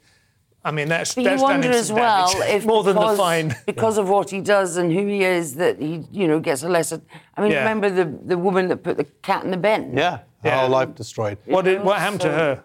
[0.62, 2.50] I mean, that's But that's you done wonder him as well damage.
[2.54, 3.56] if more than the fine.
[3.66, 6.68] because of what he does and who he is that he you know gets a
[6.68, 7.00] lesser.
[7.36, 7.60] I mean, Yeah.
[7.60, 9.96] remember the the woman that put the cat in the bin?
[9.96, 10.60] Yeah, her Yeah.
[10.60, 11.38] whole life destroyed.
[11.46, 12.62] What did, what happened to her?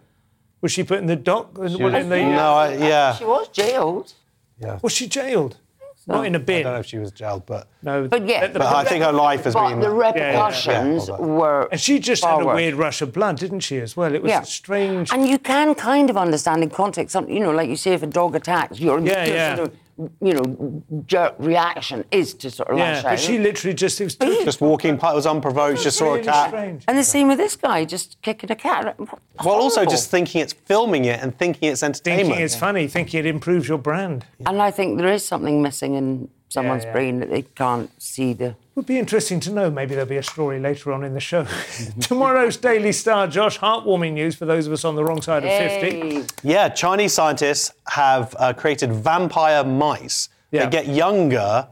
[0.62, 1.58] Was she put in the dock?
[1.58, 3.14] Was in the, No, I, yeah.
[3.16, 4.14] She was jailed.
[4.60, 4.80] yeah.
[4.82, 5.58] Was she jailed?
[6.08, 6.60] Not in a bin.
[6.60, 8.08] I don't know if she was jailed, but No.
[8.08, 9.80] But yeah, the- but I think her life has But been.
[9.80, 10.36] the yeah, yeah.
[10.38, 11.68] repercussions Yeah, were.
[11.72, 12.56] and she just far had a worse.
[12.56, 14.14] weird rush of blood, didn't she, as well?
[14.14, 14.42] It was Yeah.
[14.44, 15.12] strange.
[15.12, 18.04] And you can kind of understand in context, some- you know, like you say, if
[18.04, 19.56] a dog attacks, your Yeah, your yeah.
[19.56, 23.20] sort of, you know, jerk reaction is to sort of yeah, lash but out.
[23.20, 26.50] she literally just, it was totally just walking, past- was unprovoked, just saw a cat.
[26.50, 26.84] strange.
[26.88, 28.98] and the same with this guy, just kicking a cat.
[29.00, 32.28] Well, also just thinking it's filming it and thinking it's entertainment.
[32.28, 34.26] Thinking it's funny, thinking it improves your brand.
[34.46, 36.92] And I think there is something missing in someone's yeah.
[36.92, 38.46] brain that they can't see the.
[38.46, 39.70] It Would be interesting to know.
[39.72, 41.46] Maybe there'll be a story later on in the show.
[42.02, 43.60] Tomorrow's Daily Star, Josh.
[43.60, 45.50] Heartwarming news for those of us on the wrong side of
[45.82, 46.26] 50.
[46.48, 50.30] Yeah, Chinese scientists have uh, created vampire mice.
[50.52, 50.66] Yeah.
[50.66, 51.68] They get younger.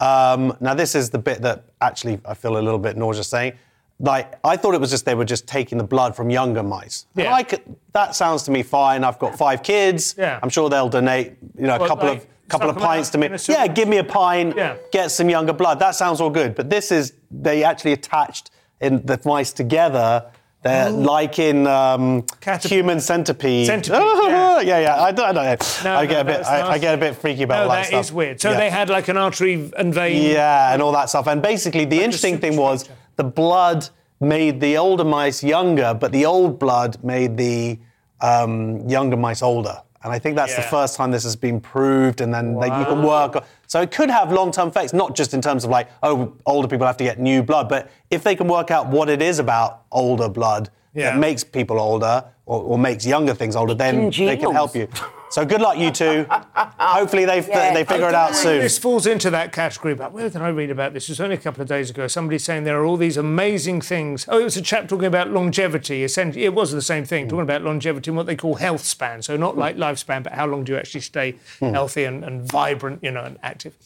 [0.00, 3.54] Um, now, this is the bit that actually I feel a little bit nauseous saying.
[4.00, 7.06] Like, I thought it was just they were just taking the blood from younger mice.
[7.16, 7.34] Yeah.
[7.34, 7.62] I could,
[7.92, 9.02] that sounds to me fine.
[9.02, 10.14] I've got five kids.
[10.16, 10.38] Yeah.
[10.40, 13.18] I'm sure they'll donate, you know, a Well, couple like, of couple of pints to
[13.18, 13.30] me.
[13.48, 14.56] Yeah, give me a pint.
[14.56, 14.76] Yeah.
[14.92, 15.78] Get some younger blood.
[15.78, 16.54] That sounds all good.
[16.54, 20.30] But this is they actually attached in the mice together.
[20.62, 22.74] They're like in um, Caterpillar.
[22.74, 23.66] human centipede.
[23.66, 24.60] Centipede, yeah.
[24.60, 25.02] yeah, yeah.
[25.02, 25.90] I don't, I don't know.
[25.90, 26.46] No, I get no, a bit.
[26.46, 28.04] I, I get a bit freaky about No, that, that stuff.
[28.04, 28.40] is weird.
[28.40, 28.58] So yeah.
[28.58, 30.32] they had like an artery and vein.
[30.32, 31.28] Yeah, and all that stuff.
[31.28, 33.88] And basically, the interesting thing was the blood
[34.20, 37.78] made the older mice younger, but the old blood made the
[38.20, 39.80] um, younger mice older.
[40.04, 42.84] And I think that's the first time this has been proved, and then they, you
[42.84, 43.44] can work.
[43.66, 46.86] So it could have long-term effects, not just in terms of like, oh, older people
[46.86, 49.82] have to get new blood, but if they can work out what it is about
[49.90, 51.10] older blood Yeah.
[51.10, 54.88] that makes people older or, or makes younger things older, then they can help you.
[55.30, 56.26] So good luck, you two.
[56.28, 57.74] Hopefully they, Yeah.
[57.74, 58.60] they figure it out soon.
[58.60, 59.94] This falls into that category.
[59.94, 61.04] But where did I read about this?
[61.04, 62.06] It was only a couple of days ago.
[62.06, 64.26] Somebody saying there are all these amazing things.
[64.28, 66.02] Oh, it was a chap talking about longevity.
[66.02, 69.22] Essentially, it was the same thing, talking about longevity and what they call health span.
[69.22, 71.72] So not like lifespan, but how long do you actually stay hmm.
[71.72, 73.76] healthy and, and vibrant, you know, and active.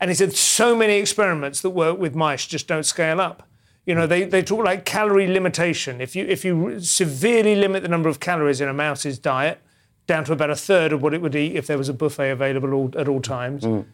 [0.00, 3.48] And he said so many experiments that work with mice just don't scale up.
[3.86, 6.00] You know, they, they talk like calorie limitation.
[6.00, 9.60] If you if you severely limit the number of calories in a mouse's diet
[10.06, 12.30] down to about a third of what it would eat if there was a buffet
[12.30, 13.84] available all, at all times, mm.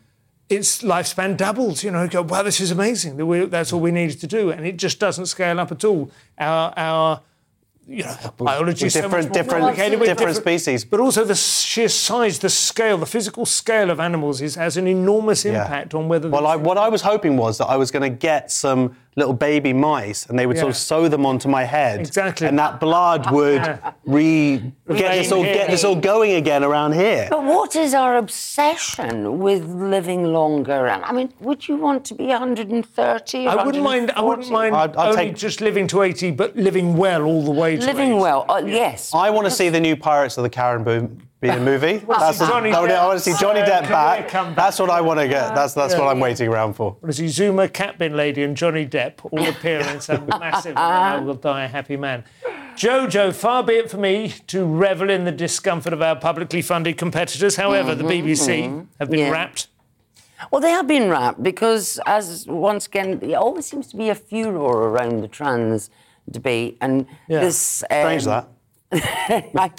[0.49, 1.85] its lifespan doubles.
[1.85, 3.17] You know, you go, wow, this is amazing.
[3.51, 6.11] That's all we needed to do, and it just doesn't scale up at all.
[6.39, 7.21] Our our
[7.91, 10.85] you know, biology is so different- different- different species.
[10.85, 14.87] but also the sheer size, the scale, the physical scale of animals is, has an
[14.87, 15.63] enormous Yeah.
[15.63, 16.29] impact on whether.
[16.29, 19.35] Well, I, what I was hoping was that I was going to get some little
[19.35, 22.47] baby mice, and they would sort of sew them onto my head, Exactly.
[22.47, 27.27] and that blood would re get this all get this all going again around here.
[27.29, 30.87] But what is our obsession with living longer?
[30.87, 33.47] And I mean, would you want to be 130?
[33.47, 34.11] Or I wouldn't mind.
[34.13, 37.43] I wouldn't mind I'd- I'd only take- just living to eighty, but living well all
[37.43, 38.21] the way to living 80.
[38.21, 38.47] well.
[38.49, 39.11] Uh, yes.
[39.15, 41.99] I want to see the new Pirates of the Caribbean movie.
[41.99, 44.31] That's the- Johnny I wanna- I want to see Johnny Depp career back.
[44.57, 45.55] That's what I want to get.
[45.55, 46.97] That's that's what I'm waiting around for.
[47.01, 47.27] What is he?
[47.27, 51.69] Zouma, Catbin Lady, and Johnny Depp all appear in some massive "I Will Die a
[51.69, 52.25] Happy Man."
[52.77, 56.97] Jojo, far be it for me to revel in the discomfort of our publicly funded
[56.97, 57.57] competitors.
[57.57, 59.31] However, the BBC have been Yeah.
[59.31, 59.69] wrapped.
[60.53, 64.15] Well, they have been wrapped because, as once again, there always seems to be a
[64.15, 65.91] furor around the trans
[66.31, 67.41] debate, and Yeah.
[67.41, 67.83] this.
[67.91, 68.49] Um, Strange that.
[68.93, 69.71] I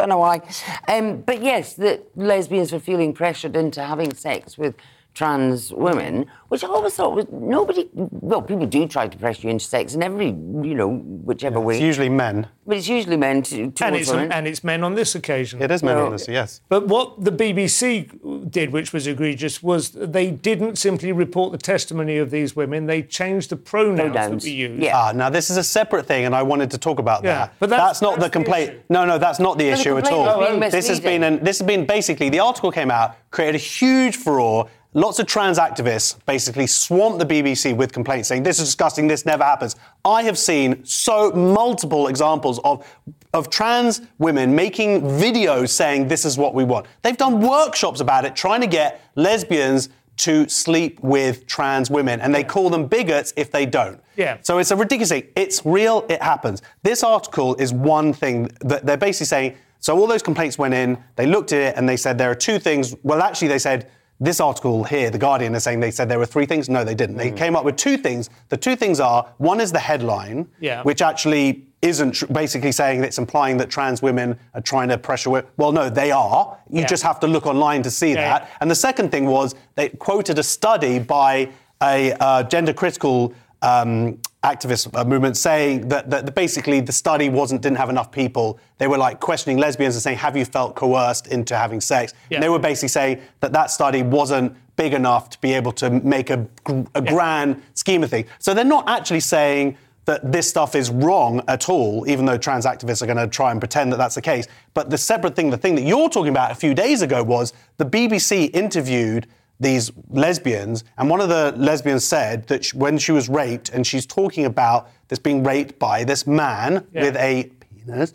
[0.00, 0.40] don't know why.
[0.88, 4.74] Um, but yes, that lesbians were feeling pressured into having sex with
[5.14, 7.88] trans women, which I always thought was nobody.
[7.94, 11.74] Well, people do try to pressure you into sex in every, you know, whichever way.
[11.74, 12.46] It's usually men.
[12.66, 14.30] but it's usually men to, And it's, women.
[14.32, 15.60] and it's men on this occasion.
[15.60, 16.60] It is men Well- on this, yes.
[16.68, 18.08] But what the BBC
[18.50, 23.02] did, which was egregious, was they didn't simply report the testimony of these women, they
[23.02, 24.78] changed the pronouns, Pronouns, that we use.
[24.80, 24.96] yeah.
[24.96, 27.54] Ah, now this is a separate thing, and I wanted to talk about Yeah, that.
[27.58, 28.70] but that's- not that's the the complaint.
[28.70, 28.78] issue.
[28.90, 30.38] no, no, that's not the No, the issue at all.
[30.40, 33.58] being this has been an, this has been basically the article came out, created a
[33.58, 34.68] huge furore.
[34.92, 39.24] Lots of trans activists basically swamped the BBC with complaints saying this is disgusting, this
[39.24, 39.76] never happens.
[40.04, 42.84] I have seen so multiple examples of
[43.32, 46.86] of trans women making videos saying this is what we want.
[47.02, 52.34] They've done workshops about it, trying to get lesbians to sleep with trans women, and
[52.34, 54.02] they call them bigots if they don't.
[54.16, 54.38] Yeah.
[54.42, 55.28] So it's a ridiculous thing.
[55.36, 56.60] It's real, it happens.
[56.82, 59.56] This article is one thing that they're basically saying.
[59.78, 62.34] So all those complaints went in, they looked at it, and they said there are
[62.34, 62.94] two things.
[63.02, 66.26] Well, actually, they said this article here, The Guardian, is saying they said there were
[66.26, 66.68] three things.
[66.68, 67.16] No, they didn't.
[67.16, 68.28] They came up with two things.
[68.50, 70.82] The two things are one is the headline, Yeah.
[70.82, 75.30] which actually isn't tr- basically saying it's implying that trans women are trying to pressure
[75.30, 75.48] women.
[75.56, 76.58] Well, no, they are.
[76.68, 76.86] You Yeah.
[76.86, 78.50] just have to look online to see Yeah, that.
[78.60, 81.48] And the second thing was they quoted a study by
[81.82, 87.60] a uh, gender critical um, activist uh, movement saying that, that basically the study wasn't
[87.60, 88.58] didn't have enough people.
[88.78, 92.36] They were like questioning lesbians and saying, "Have you felt coerced into having sex?" Yeah.
[92.36, 95.90] And they were basically saying that that study wasn't big enough to be able to
[95.90, 96.46] make a,
[96.94, 98.28] a grand scheme of things.
[98.38, 102.64] So they're not actually saying that this stuff is wrong at all, even though trans
[102.64, 104.48] activists are going to try and pretend that that's the case.
[104.72, 107.52] But the separate thing, the thing that you're talking about a few days ago was
[107.76, 109.26] the BBC interviewed
[109.60, 113.86] these lesbians, and one of the lesbians said that sh- when she was raped, and
[113.86, 117.02] she's talking about this being raped by this man Yeah.
[117.02, 117.50] with a
[117.84, 118.12] penis,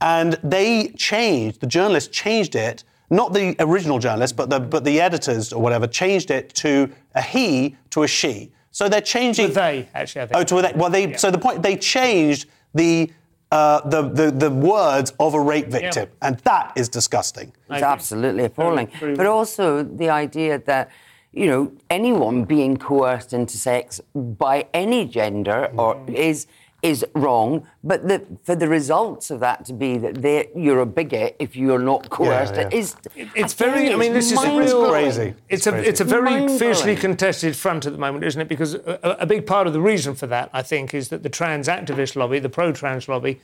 [0.00, 5.00] and they changed, the journalist changed it, not the original journalist, but the, but the
[5.00, 8.52] editors or whatever, changed it to a he to a she.
[8.70, 9.52] So they're changing.
[9.52, 10.36] They, actually, I think.
[10.40, 10.72] Oh, to a they.
[10.76, 11.14] Well, they.
[11.16, 13.10] So the point they changed the,
[13.50, 17.52] uh, the the the words of a rape victim, and that is disgusting.
[17.70, 18.88] It's absolutely appalling.
[19.00, 20.90] very but also the idea that,
[21.32, 26.14] you know, anyone being coerced into sex by any gender or Mm.
[26.14, 26.46] is
[26.82, 27.66] is wrong.
[27.82, 31.78] But the, for the results of that to be that you're a bigot if you're
[31.78, 32.68] not coerced yeah.
[32.72, 33.92] is It's again, very.
[33.92, 34.58] I mean, this is real.
[34.58, 34.90] mind-blowing.
[34.90, 35.34] crazy.
[35.48, 35.72] It's a.
[35.72, 35.88] crazy.
[35.88, 38.48] It's a very fiercely contested front at the moment, isn't it?
[38.48, 41.28] Because a, a big part of the reason for that, I think, is that the
[41.28, 43.40] trans activist lobby, the pro-trans lobby,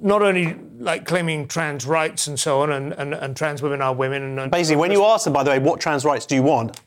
[0.00, 3.94] not only like claiming trans rights and so on, and, and, and trans women are
[3.94, 6.34] women, and- and Basically, when you ask them, by the way, what trans rights do
[6.34, 6.80] you want?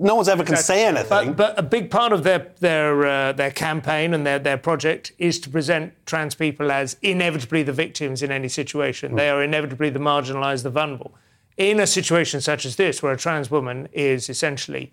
[0.00, 1.32] No one's ever can say anything.
[1.32, 5.12] But, but a big part of their their uh, their campaign and their, their project
[5.18, 9.16] is to present trans people as inevitably the victims in any situation.
[9.16, 11.14] They are inevitably the marginalised, the vulnerable.
[11.56, 14.92] In a situation such as this, where a trans woman is essentially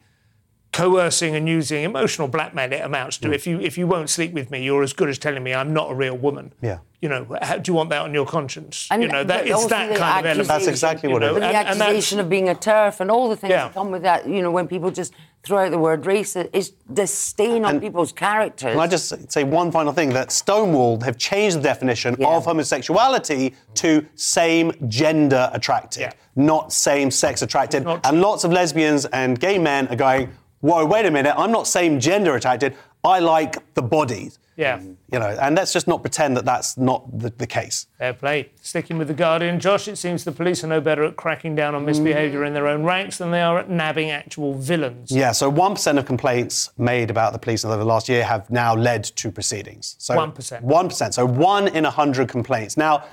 [0.76, 3.30] coercing and using emotional blackmail, it amounts to.
[3.30, 3.34] Mm.
[3.36, 5.74] If you if you won't sleep with me, you're as good as telling me I'm
[5.74, 6.54] not a real woman.
[6.62, 6.80] Yeah.
[7.02, 8.88] You know, how, do you want that on your conscience?
[8.92, 10.48] And- you know, that it's that kind of element.
[10.48, 11.42] That's exactly what it you know, is.
[11.42, 13.66] But the and- and that's- accusation of being a TERF and all the things Yeah.
[13.66, 16.72] that come with that, you know, when people just throw out the word race, it's
[16.90, 18.72] the stain on people's characters.
[18.72, 20.10] Can I just say one final thing?
[20.10, 22.30] That Stonewall have changed the definition Yeah.
[22.36, 26.12] of homosexuality to same gender attracted, Yeah.
[26.36, 27.84] not same sex attracted.
[27.84, 30.30] not- And lots of lesbians and gay men are going,
[30.66, 32.76] whoa, wait a minute, I'm not same gender attracted.
[33.04, 34.40] I like the bodies.
[34.58, 34.80] Yeah.
[35.12, 37.88] You know, and let's just not pretend that that's not the, the case.
[37.98, 38.52] Fair play.
[38.62, 41.76] Sticking with the Guardian, Josh, it seems the police are no better at cracking down
[41.76, 45.12] on misbehaviour in their own ranks than they are at nabbing actual villains.
[45.12, 48.74] Yeah, so 1% of complaints made about the police over the last year have now
[48.74, 49.96] led to proceedings.
[50.00, 50.64] So 1%.
[50.64, 51.14] 1%.
[51.14, 52.78] So one in a 100 complaints.
[52.78, 53.04] Now,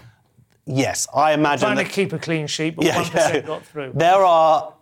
[0.65, 3.93] yes, I imagine Trying to keep a clean sheet, but 1% got through.
[3.95, 4.73] there are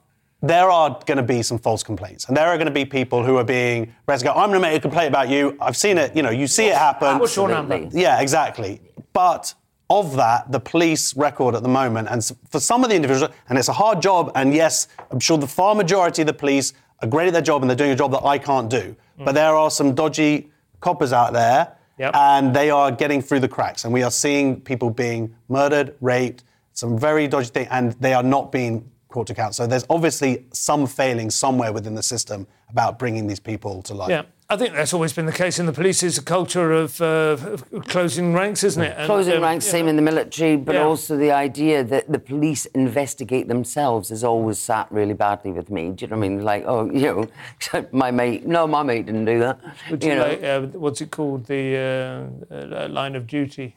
[0.42, 3.24] there are going to be some false complaints, and there are going to be people
[3.24, 4.30] who are being ready to go.
[4.32, 5.56] I'm going to make a complaint about you.
[5.60, 6.16] I've seen it.
[6.16, 7.18] You know, you see it happen.
[7.18, 7.88] What's your number?
[7.92, 8.80] Yeah, exactly.
[9.12, 9.54] But
[9.90, 13.58] of that, the police record at the moment, and for some of the individuals, and
[13.58, 17.08] it's a hard job, and yes, I'm sure the far majority of the police are
[17.08, 18.94] great at their job and they're doing a job that I can't do.
[19.16, 19.24] Hmm.
[19.24, 20.50] But there are some dodgy
[20.80, 22.14] coppers out there, Yep.
[22.14, 26.44] and they are getting through the cracks, and we are seeing people being murdered, raped,
[26.72, 29.54] some very dodgy things, and they are not being brought to account.
[29.54, 34.10] So there's obviously some failing somewhere within the system about bringing these people to light.
[34.10, 36.02] Yeah, I think that's always been the case in the police.
[36.02, 38.94] Is a culture of, uh, of closing ranks, isn't it?
[38.96, 40.84] And, Closing um, ranks, you same in the military, but Yeah.
[40.84, 45.90] also the idea that the police investigate themselves has always sat really badly with me.
[45.90, 46.44] Do you know what I mean?
[46.44, 47.28] Like, oh, you
[47.72, 49.58] know, my mate, no, my mate didn't do that.
[49.90, 51.46] Would you you know, like, uh, what's it called?
[51.46, 53.76] The uh, uh, line of duty.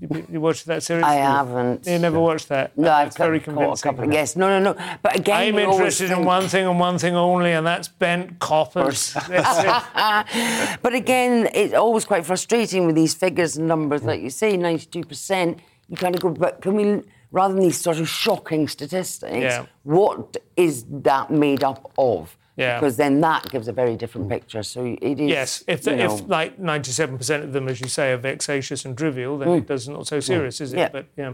[0.00, 1.04] You, you watched that series?
[1.04, 1.86] I haven't.
[1.86, 2.76] You never watched that?
[2.76, 4.10] No, I've very caught a couple.
[4.12, 4.96] Yes, no, no, no.
[5.02, 9.14] But again, I'm interested in one thing and one thing only, and that's bent coppers.
[9.28, 10.78] That's.
[10.82, 15.58] But again, it's always quite frustrating with these figures and numbers, like you say, 92%.
[15.88, 19.66] You kind of go, but can we, rather than these sort of shocking statistics, Yeah.
[19.82, 22.36] what is that made up of?
[22.60, 22.78] Yeah.
[22.78, 24.62] Because then that gives a very different picture.
[24.62, 25.30] So it is.
[25.30, 29.38] Yes, if, the, if like 97% of them, as you say, are vexatious and trivial,
[29.38, 30.76] then it does not so serious, is it?
[30.76, 30.80] Mm.
[30.80, 30.88] Yeah.
[30.92, 31.32] But yeah.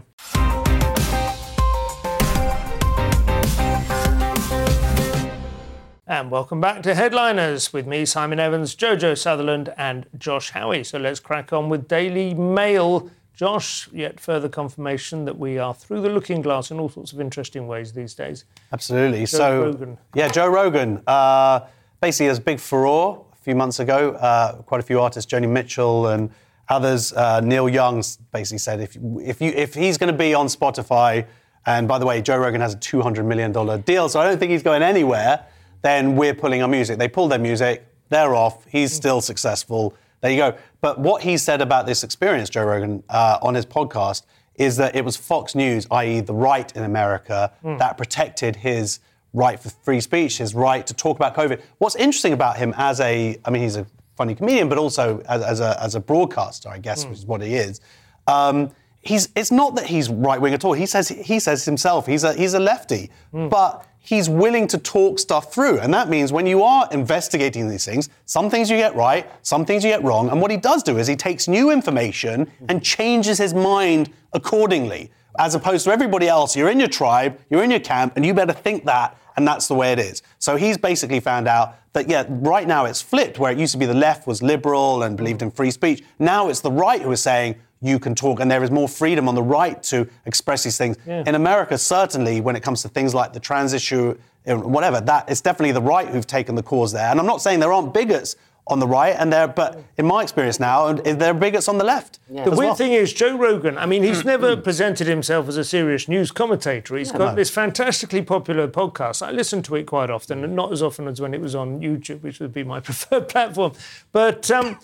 [6.09, 10.85] And welcome back to Headliners with me, Simon Evans, Jojo Sutherland, and Josh Howie.
[10.85, 13.11] So let's crack on with Daily Mail.
[13.37, 17.21] Josh, yet further confirmation that we are through the looking glass in all sorts of
[17.21, 18.45] interesting ways these days.
[18.73, 19.27] Absolutely.
[19.27, 19.97] so, Rogan.
[20.15, 21.03] yeah, Joe Rogan.
[21.05, 21.59] Uh,
[22.01, 24.13] basically, there's a big furore a few months ago.
[24.13, 26.31] Uh, quite a few artists, Joni Mitchell and
[26.67, 27.13] others.
[27.13, 31.27] Uh, Neil Young basically said if if you if he's going to be on Spotify,
[31.67, 34.39] and by the way, Joe Rogan has a 200 million dollar deal, so I don't
[34.39, 35.45] think he's going anywhere.
[35.83, 36.97] Then we're pulling our music.
[36.97, 37.85] They pulled their music.
[38.09, 38.65] They're off.
[38.65, 39.93] He's still successful.
[40.27, 40.57] There you go.
[40.81, 44.23] But what he said about this experience, Joe Rogan, uh, on his podcast,
[44.55, 48.99] is that it was Fox News, i.e., the right in America, that protected his
[49.31, 51.61] right for free speech, his right to talk about COVID.
[51.77, 53.87] What's interesting about him as a, I mean, he's a
[54.17, 57.41] funny comedian, but also as, as, a, as a broadcaster, I guess, which is what
[57.41, 57.79] he is.
[58.27, 60.73] Um, he's, it's not that he's right wing at all.
[60.73, 65.19] He says he says himself he's a he's a lefty, but he's willing to talk
[65.19, 68.95] stuff through, and that means when you are investigating these things, some things you get
[68.95, 71.71] right, some things you get wrong, and what he does do is he takes new
[71.71, 75.11] information and changes his mind accordingly.
[75.37, 78.33] As opposed to everybody else, you're in your tribe, you're in your camp, and you
[78.33, 80.23] better think that, and that's the way it is.
[80.39, 83.77] So he's basically found out that, yeah, right now it's flipped, where it used to
[83.77, 86.01] be the left was liberal and believed in free speech.
[86.17, 89.27] Now it's the right who is saying, you can talk, and there is more freedom
[89.27, 90.97] on the right to express these things.
[91.05, 95.41] In America, certainly, when it comes to things like the trans issue, whatever, that it's
[95.41, 97.09] definitely the right who've taken the cause there.
[97.09, 98.35] And I'm not saying there aren't bigots
[98.69, 101.83] on the right, and there, but in my experience now, there are bigots on the
[101.83, 102.19] left.
[102.27, 102.75] The weird well.
[102.75, 106.97] thing is, Joe Rogan, I mean, he's never presented himself as a serious news commentator.
[106.97, 109.25] He's got this fantastically popular podcast.
[109.25, 111.79] I listen to it quite often, and not as often as when it was on
[111.79, 113.73] YouTube, which would be my preferred platform.
[114.11, 114.79] But um,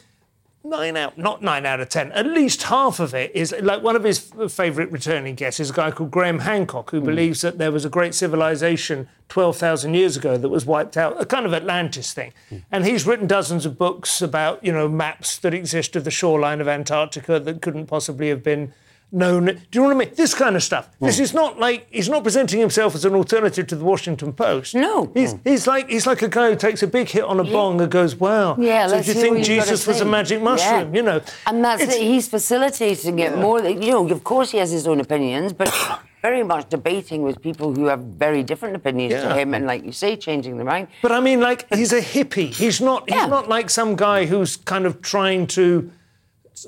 [0.64, 3.96] nine out, not nine out of ten, at least half of it is like one
[3.96, 7.06] of his favourite returning guests is a guy called Graham Hancock, who hmm.
[7.06, 11.26] believes that there was a great civilization 12,000 years ago that was wiped out, a
[11.26, 12.34] kind of Atlantis thing.
[12.50, 12.58] Hmm.
[12.72, 16.62] And he's written dozens of books about, you know, maps that exist of the shoreline
[16.62, 18.74] of Antarctica that couldn't possibly have been
[19.14, 19.46] known.
[19.46, 20.16] Do you know what I mean?
[20.16, 20.90] This kind of stuff.
[21.00, 21.24] This hmm.
[21.24, 24.76] is not like he's not presenting himself as an alternative to the Washington Post.
[24.76, 25.12] No.
[25.14, 25.50] He's, hmm.
[25.50, 27.92] he's like he's like a guy who takes a big hit on a bong and
[27.92, 30.42] goes, "Wow." Yeah, so do you think what you've got to Jesus was a magic
[30.42, 30.94] mushroom?
[30.94, 30.98] Yeah.
[30.98, 32.02] You know, And that's it.
[32.02, 33.62] He's facilitating it more.
[33.62, 35.70] than- You know, of course he has his own opinions, but
[36.24, 39.28] very much debating with people who have very different opinions Yeah.
[39.28, 40.88] to him, and like you say, changing their mind.
[41.02, 42.52] But I mean, like he's a hippie.
[42.54, 43.10] He's not.
[43.10, 45.92] He's not like some guy who's kind of trying to.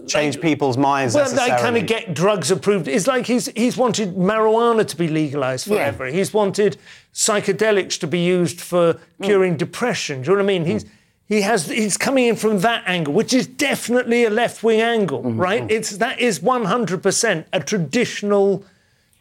[0.08, 2.88] Change people's minds Well, they kind of get drugs approved.
[2.88, 5.92] It's like he's he's wanted marijuana to be legalized Yeah.
[5.92, 6.06] forever.
[6.08, 6.78] He's wanted
[7.14, 9.00] psychedelics to be used for mm.
[9.22, 10.22] curing depression.
[10.22, 10.66] Do you know what I mean?
[10.66, 10.68] Mm.
[10.68, 10.86] He's
[11.28, 15.24] he has he's coming in from that angle, which is definitely a left wing angle,
[15.24, 15.40] mm-hmm.
[15.40, 15.64] right?
[15.64, 15.72] Mm.
[15.72, 18.64] It's that is 100% a traditional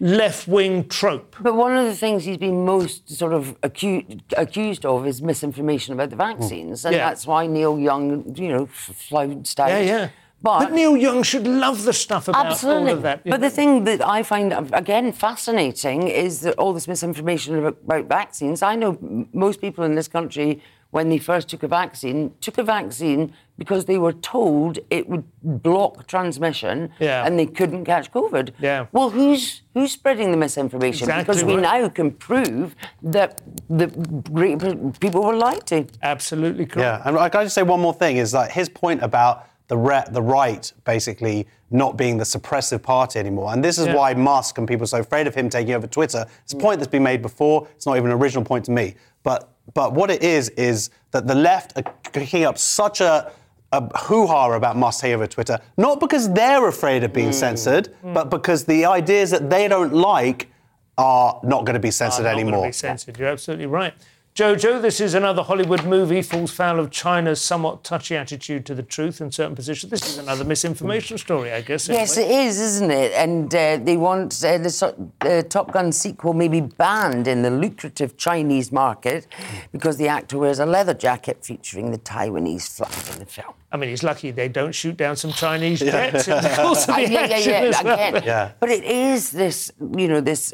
[0.00, 1.36] left wing trope.
[1.40, 5.94] But one of the things he's been most sort of acu- accused of is misinformation
[5.94, 7.08] about the vaccines, and Yeah.
[7.08, 9.68] that's why Neil Young, you know, f- flounced out.
[9.68, 10.08] Yeah, yeah.
[10.44, 12.90] But, But Neil Young should love the stuff about Absolutely.
[12.90, 13.24] all of that.
[13.24, 18.04] But the thing that I find, again, fascinating is that all this misinformation about, about
[18.20, 18.60] vaccines.
[18.60, 18.98] I know
[19.32, 23.86] most people in this country, when they first took a vaccine, took a vaccine because
[23.86, 27.24] they were told it would block transmission Yeah.
[27.24, 28.50] and they couldn't catch COVID.
[28.60, 28.86] Yeah.
[28.92, 31.04] Well, who's who's spreading the misinformation?
[31.08, 31.80] Exactly because we right.
[31.82, 33.86] now can prove that the
[34.30, 34.58] great
[35.00, 35.86] people were lied to.
[36.02, 36.84] Absolutely correct.
[36.84, 39.46] Yeah, and I can I just say one more thing is that his point about
[39.68, 43.94] the re- the right basically not being the suppressive party anymore, and this is Yeah.
[43.94, 46.26] why Musk and people are so afraid of him taking over Twitter.
[46.44, 47.66] It's a point that's been made before.
[47.74, 51.26] It's not even an original point to me, but but what it is is that
[51.26, 53.32] the left are kicking up such a
[53.72, 57.34] a hoo-ha about Musk taking over Twitter, not because they're afraid of being mm.
[57.34, 58.14] censored, mm.
[58.14, 60.48] but because the ideas that they don't like
[60.96, 62.66] are not going to be censored anymore.
[62.66, 63.18] Be censored.
[63.18, 63.94] You're absolutely right.
[64.34, 68.82] Jojo, this is another Hollywood movie, falls foul of China's somewhat touchy attitude to the
[68.82, 69.90] truth in certain positions.
[69.92, 71.88] This is another misinformation story, I guess.
[71.88, 73.12] Yes, it is, isn't it?
[73.12, 77.50] And uh, they want uh, the uh, Top Gun sequel may be banned in the
[77.52, 79.28] lucrative Chinese market
[79.70, 83.54] because the actor wears a leather jacket featuring the Taiwanese flag in the film.
[83.70, 86.96] I mean, he's lucky they don't shoot down some Chinese jets in the course of
[86.96, 87.94] the I- yeah, yeah, yeah, as well.
[87.94, 88.22] again.
[88.24, 88.50] Yeah.
[88.58, 90.52] But it is this, you know, this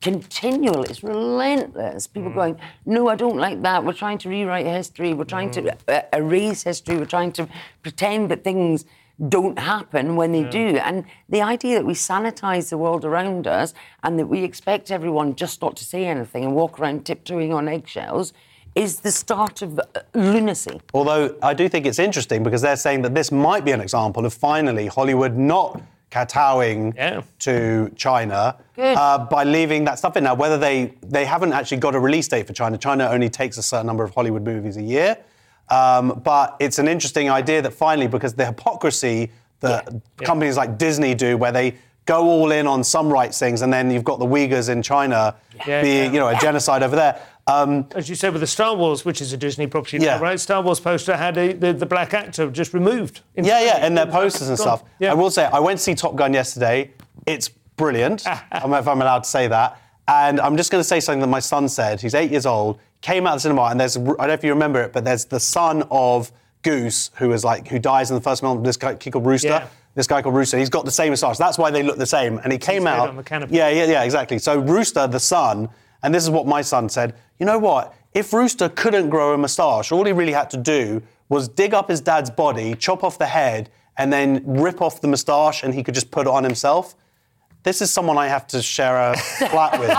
[0.00, 2.06] continual, it's relentless.
[2.06, 2.12] Mm.
[2.14, 3.84] People going, no, I don't like that.
[3.84, 5.12] We're trying to rewrite history.
[5.14, 5.76] We're trying Mm.
[5.86, 6.96] to uh, erase history.
[6.96, 7.48] We're trying to
[7.82, 8.84] pretend that things
[9.28, 10.78] don't happen when they do.
[10.78, 15.34] And the idea that we sanitize the world around us and that we expect everyone
[15.36, 18.32] just not to say anything and walk around tiptoeing on eggshells
[18.74, 19.82] is the start of uh,
[20.14, 20.80] lunacy.
[20.94, 24.24] Although I do think it's interesting because they're saying that this might be an example
[24.24, 27.22] of finally Hollywood not kowtowing Yeah.
[27.40, 30.24] to China uh, by leaving that stuff in.
[30.24, 32.76] Now, whether they they haven't actually got a release date for China.
[32.78, 35.16] China only takes a certain number of Hollywood movies a year.
[35.68, 39.30] Um, but it's an interesting idea that finally, because the hypocrisy
[39.60, 39.88] that
[40.24, 41.74] companies like Disney do, where they
[42.06, 45.36] go all in on some rights things, and then you've got the Uyghurs in China
[45.66, 46.12] Yeah, being, yeah.
[46.12, 47.20] you know, a genocide over there.
[47.50, 50.16] Um, As you said with the Star Wars, which is a Disney property Yeah.
[50.16, 50.38] now, right?
[50.38, 53.20] Star Wars poster had a, the, the black actor just removed.
[53.34, 54.84] Yeah, yeah, and their posters and stuff.
[54.98, 55.10] Yeah.
[55.12, 56.90] I will say, I went to see Top Gun yesterday.
[57.26, 58.26] It's brilliant.
[58.26, 59.80] I don't know if I'm allowed to say that.
[60.06, 62.00] And I'm just going to say something that my son said.
[62.00, 62.78] He's eight years old.
[63.00, 65.04] Came out of the cinema, and there's I don't know if you remember it, but
[65.04, 66.30] there's the son of
[66.62, 68.62] Goose, who was like who dies in the first film.
[68.62, 69.48] This guy called Rooster.
[69.48, 69.66] Yeah.
[69.94, 70.58] This guy called Rooster.
[70.58, 71.38] He's got the same moustache.
[71.38, 72.38] That's why they look the same.
[72.38, 73.08] And he came head out.
[73.08, 73.54] on the canopy.
[73.56, 74.38] Yeah, yeah, yeah, exactly.
[74.38, 75.68] So Rooster, the son,
[76.02, 77.14] and this is what my son said.
[77.40, 77.94] You know what?
[78.12, 81.88] If Rooster couldn't grow a moustache, all he really had to do was dig up
[81.88, 85.82] his dad's body, chop off the head, and then rip off the moustache, and he
[85.82, 86.94] could just put it on himself.
[87.62, 89.90] This is someone I have to share a flat with.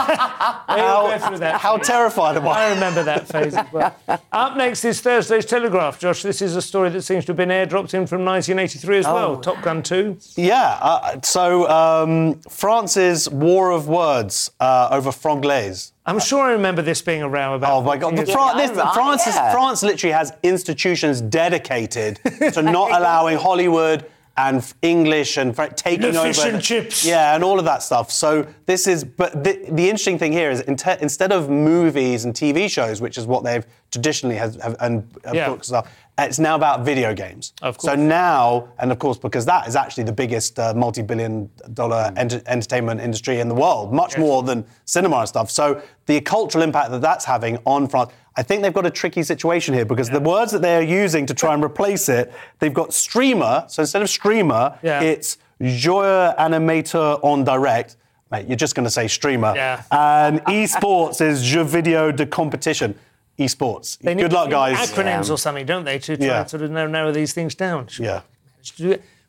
[0.67, 2.73] I'll go through that How terrified am I I?
[2.73, 3.95] remember that phase as well.
[4.31, 6.23] Up next is Thursday's Telegraph, Josh.
[6.23, 9.35] This is a story that seems to have been airdropped in from 1983 as well.
[9.37, 9.41] Oh.
[9.41, 10.17] Top Gun 2.
[10.37, 10.79] Yeah.
[10.81, 15.90] Uh, so um, France's war of words uh, over franglais.
[16.11, 17.71] I'm sure I remember this being a row about.
[17.71, 18.17] Oh my God!
[18.17, 19.51] The Fran- this, right, France, is, yeah.
[19.51, 22.19] France literally has institutions dedicated
[22.53, 24.05] to not allowing Hollywood
[24.37, 26.33] and English and fr- taking The over.
[26.33, 27.05] fish and chips.
[27.05, 28.11] Yeah, and all of that stuff.
[28.11, 32.33] So this is, but the, the interesting thing here is inte- instead of movies and
[32.33, 35.49] TV shows, which is what they've traditionally has have, and uh, Yeah.
[35.49, 37.53] books and stuff, it's now about video games.
[37.61, 42.41] Of So now, and of course, because that is actually the biggest uh, multi-billion-dollar enter-
[42.45, 45.49] entertainment industry in the world, much more than cinema and stuff.
[45.49, 49.23] So the cultural impact that that's having on France, I think they've got a tricky
[49.23, 52.93] situation here because the words that they're using to try and replace it, they've got
[52.93, 53.65] streamer.
[53.67, 55.01] So instead of streamer, Yeah.
[55.01, 57.97] it's joueur animateur on direct.
[58.31, 59.53] Mate, you're just going to say streamer.
[59.55, 59.83] Yeah.
[59.91, 62.95] And esports is jeu video de competition.
[63.39, 63.97] Esports.
[63.99, 64.79] They need Good luck, guys.
[64.79, 66.41] use Acronyms or something, don't they, to try Yeah.
[66.41, 67.87] and sort of narrow, narrow these things down.
[67.99, 68.21] Yeah.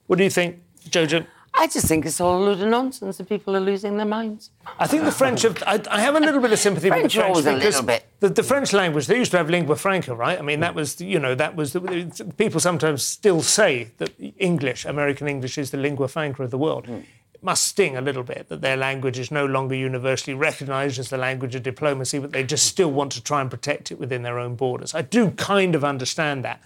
[0.07, 1.27] What do you think, Jojo?
[1.55, 4.51] I just think it's all a load of nonsense and people are losing their minds.
[4.79, 5.63] I think the French have.
[5.67, 7.83] I, I have a little bit of sympathy French with the French always a little
[7.83, 8.07] bit.
[8.21, 9.07] The, the French language.
[9.07, 10.39] They used to have lingua franca, right?
[10.39, 14.87] I mean, that was you know that was the, people sometimes still say that English,
[14.87, 16.87] American English, is the lingua franca of the world.
[16.87, 17.01] Hmm.
[17.43, 21.11] It must sting a little bit that their language is no longer universally recognised as
[21.11, 24.23] the language of diplomacy, but they just still want to try and protect it within
[24.23, 24.95] their own borders.
[24.95, 26.63] I do kind of understand that.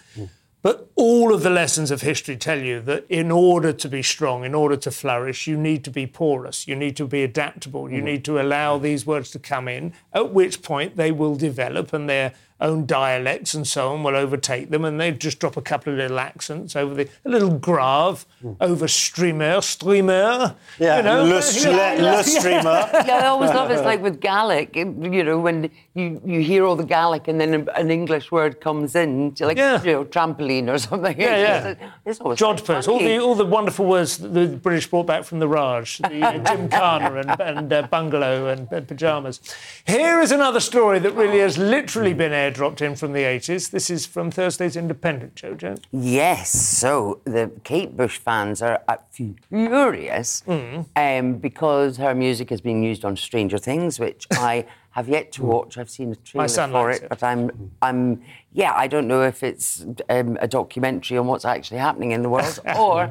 [0.61, 4.45] But all of the lessons of history tell you that in order to be strong,
[4.45, 8.03] in order to flourish, you need to be porous, you need to be adaptable, you
[8.03, 8.05] mm.
[8.05, 12.11] need to allow these words to come in, at which point they will develop and
[12.11, 15.93] their own dialects and so on will overtake them and they just drop a couple
[15.93, 18.25] of little accents over the, a little grave
[18.61, 20.55] over streamer, streamer.
[20.79, 21.35] Yeah, you know, le,
[22.01, 22.89] le, le streamer.
[23.07, 24.85] Yeah, I always love it's like with Gaelic, you
[25.25, 29.35] know, when you, you hear all the Gaelic and then an English word comes in,
[29.41, 29.83] like, Yeah.
[29.83, 31.19] you know, trampoline or something.
[31.21, 31.75] Yeah, It's yeah.
[31.75, 35.07] just- It's always quite Jodhpurs, all the all the wonderful words that the British brought
[35.07, 39.41] back from the Raj, the uh, Gymkhana and, and uh, bungalow and, and pajamas.
[39.87, 43.71] Here is another story that really has literally been airdropped in from the 80s.
[43.71, 45.79] This is from Thursday's Independent, Jojo.
[45.93, 50.87] Yes, so the Kate Bush fans are uh, furious Mm.
[50.97, 55.43] um, because her music is being used on Stranger Things, which I have yet to
[55.45, 55.77] watch.
[55.77, 57.09] I've seen a trailer for it, it.
[57.11, 58.23] but I'm, I'm,
[58.53, 62.31] yeah, I don't know if it's um, a documentary on what's actually happening in the
[62.31, 63.03] world or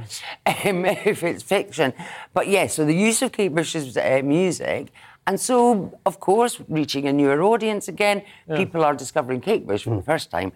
[0.48, 1.94] um, if it's fiction.
[2.34, 4.92] But yeah, so the use of Kate Bush's uh, music.
[5.28, 8.24] And so, of course, reaching a newer audience again,
[8.56, 10.52] people are discovering Kate Bush for the first time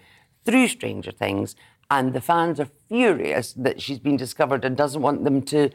[0.46, 1.56] through Stranger Things,
[1.90, 5.72] and the fans are furious that she's been discovered and doesn't want them to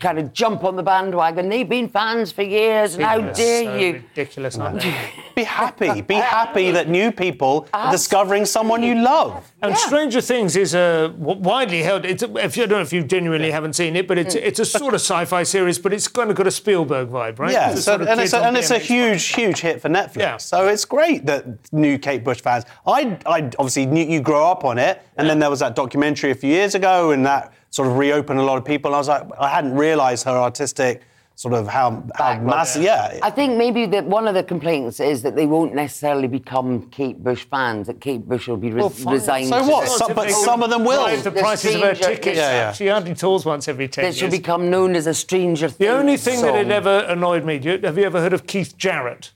[0.00, 1.48] kind of jump on the bandwagon.
[1.48, 3.92] They've been fans for years, and how dare so you?
[3.92, 4.94] Ridiculous, aren't they?
[5.36, 6.00] Be happy.
[6.02, 9.52] Be happy that new people are discovering someone you love.
[9.62, 9.76] And Yeah.
[9.76, 12.04] Stranger Things is a w- widely held.
[12.04, 14.34] It's a, if you I don't know if you genuinely haven't seen it, but it's
[14.34, 14.42] Mm.
[14.42, 17.52] it's a sort of sci-fi series, but it's kind of got a Spielberg vibe, right?
[17.52, 19.80] Yeah, It's so, sort of and, it's a, and it's a BMX huge, huge hit
[19.80, 20.16] for Netflix.
[20.16, 20.36] Yeah.
[20.38, 22.64] So it's great that new Kate Bush fans.
[22.86, 26.30] I, I obviously knew you grew up on it, and then there was that documentary
[26.30, 28.90] a few years ago, and that sort of reopened a lot of people.
[28.90, 31.02] And I was like, I hadn't realised her artistic
[31.40, 32.82] sort of how how massive.
[32.82, 36.90] Yeah, I think maybe that one of the complaints is that they won't necessarily become
[36.90, 37.86] Kate Bush fans.
[37.86, 39.14] That Kate Bush will be re- fine.
[39.14, 39.48] resigned.
[39.48, 39.88] So to what?
[39.88, 41.02] Some- but some of them will.
[41.02, 42.36] Rise the The prices of her tickets.
[42.36, 42.72] Yeah, yeah.
[42.72, 45.90] She hardly tours once every ten That she'll become known as a Stranger The Things
[45.90, 49.32] only thing that had ever annoyed me, have you ever heard of Keith Jarrett?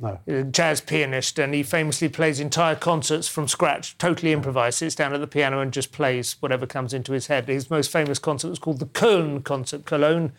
[0.00, 0.18] No.
[0.26, 5.12] A jazz pianist, and he famously plays entire concerts from scratch, totally improvised, sits down
[5.12, 7.48] at the piano and just plays whatever comes into his head.
[7.48, 10.32] His most famous concert was called the Köln concert, Cologne,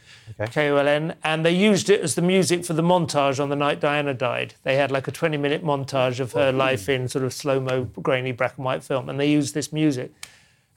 [0.49, 3.49] K O L N, and they used it as the music for the montage on
[3.49, 4.55] the night Diana died.
[4.63, 6.51] They had like a 20 minute montage of her oh.
[6.51, 9.71] life in sort of slow mo, grainy black and white film, and they used this
[9.71, 10.11] music.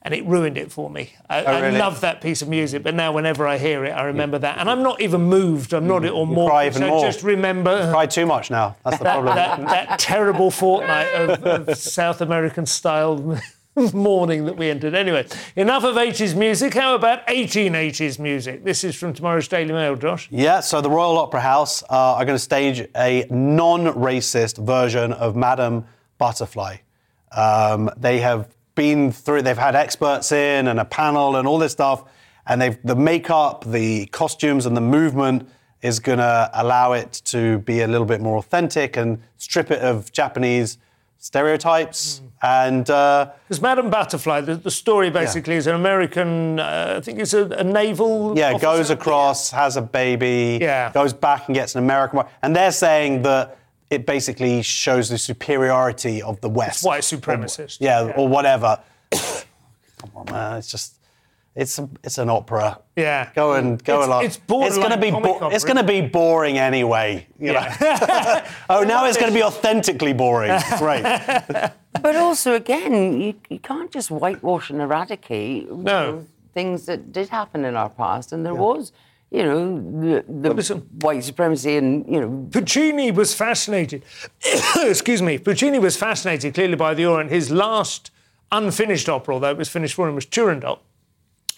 [0.05, 1.13] And it ruined it for me.
[1.27, 1.79] I, I really?
[1.79, 4.59] love that piece of music, but now whenever I hear it, I remember that.
[4.59, 5.73] And I'm not even moved.
[5.73, 6.47] I'm not or more.
[6.47, 7.01] cry even I more.
[7.03, 8.75] just remember Cry too much now.
[8.85, 9.35] That's the problem.
[9.35, 13.41] that, that terrible fortnight of, of South American style
[13.93, 14.93] mourning that we entered.
[14.93, 15.25] Anyway,
[15.55, 16.75] enough of 80s music.
[16.75, 18.63] How about 1880s music?
[18.63, 20.27] This is from tomorrow's Daily Mail, Josh.
[20.29, 25.35] Yeah, so the Royal Opera House uh, are going to stage a non-racist version of
[25.35, 25.85] Madame
[26.19, 26.77] Butterfly.
[27.31, 31.71] Um, they have been through, they've had experts in and a panel and all this
[31.71, 32.03] stuff,
[32.47, 35.49] and they've the makeup, the costumes, and the movement
[35.81, 39.79] is going to allow it to be a little bit more authentic and strip it
[39.81, 40.77] of Japanese
[41.17, 42.21] stereotypes.
[42.41, 47.19] And uh, Because Madame Butterfly, the, the story basically is an American, uh, I think
[47.19, 48.37] it's a, a naval.
[48.37, 48.61] Yeah, officer.
[48.65, 50.91] goes across, has a baby, Yeah.
[50.91, 52.27] goes back and gets an American wife.
[52.43, 53.57] And they're saying that
[53.89, 56.83] it basically shows the superiority of the West.
[56.83, 57.77] White supremacist.
[57.79, 58.79] Yeah, or whatever.
[59.11, 60.57] Come on, man.
[60.57, 60.95] It's just,
[61.55, 62.79] it's a, it's an opera.
[62.95, 63.29] Yeah.
[63.35, 64.25] Go and go It's- along.
[64.25, 65.73] it's borderline gonna be bo- it's opera.
[65.73, 67.27] going to be boring anyway.
[67.39, 67.67] You know?
[68.69, 70.59] oh, now it's going to be authentically boring.
[70.77, 71.03] Great.
[71.03, 76.25] But also, again, you, you can't just whitewash and eradicate No.
[76.53, 78.33] things that did happen in our past.
[78.33, 78.91] And there was,
[79.35, 84.03] you know, the, the listen- white supremacy and, you know, Puccini was fascinated.
[84.77, 85.37] excuse me.
[85.37, 87.31] Puccini was fascinated clearly by the Orient.
[87.31, 88.11] His last
[88.51, 90.79] unfinished opera, although it was finished for him, was Turandot,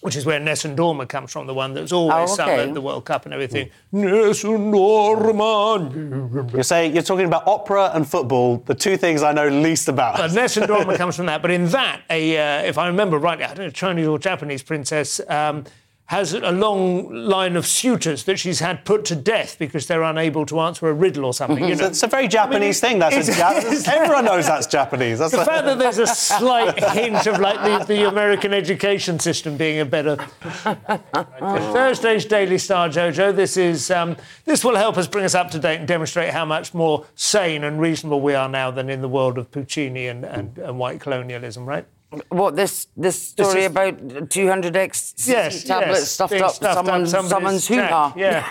[0.00, 2.68] which is where Nessun Dorma comes from, the one that was always Oh, sung okay.
[2.68, 3.70] at the World Cup and everything.
[3.92, 6.52] Nessun Dorma.
[6.52, 10.16] You're saying you're talking about opera and football, the two things I know least about.
[10.16, 11.42] But Nessun Dorma comes from that.
[11.42, 14.62] But in that, a, uh, if I remember rightly, I don't know, Chinese or Japanese
[14.62, 15.64] princess um,
[16.08, 20.46] has a long line of suitors that she's had put to death because they're unable
[20.46, 21.62] to answer a riddle or something.
[21.68, 21.84] You know?
[21.86, 22.98] It's a very Japanese thing.
[22.98, 23.38] That's a it's-
[23.86, 25.18] Jap- everyone knows that's Japanese.
[25.18, 29.18] That's The a- fact that there's a slight hint of like the, the American education
[29.20, 30.16] system being a better.
[31.38, 33.34] Thursday's Daily Star, Jojo.
[33.36, 36.44] This is um, this will help us bring us up to date and demonstrate how
[36.46, 40.24] much more sane and reasonable we are now than in the world of Puccini and,
[40.24, 41.86] and, and white colonialism, right?
[42.30, 46.10] What, this this story is- about 200 X Yes, tablets yes.
[46.10, 48.14] stuffed up stuffed someone's, somebody's someone's hoo-ha.
[48.16, 48.44] Yeah,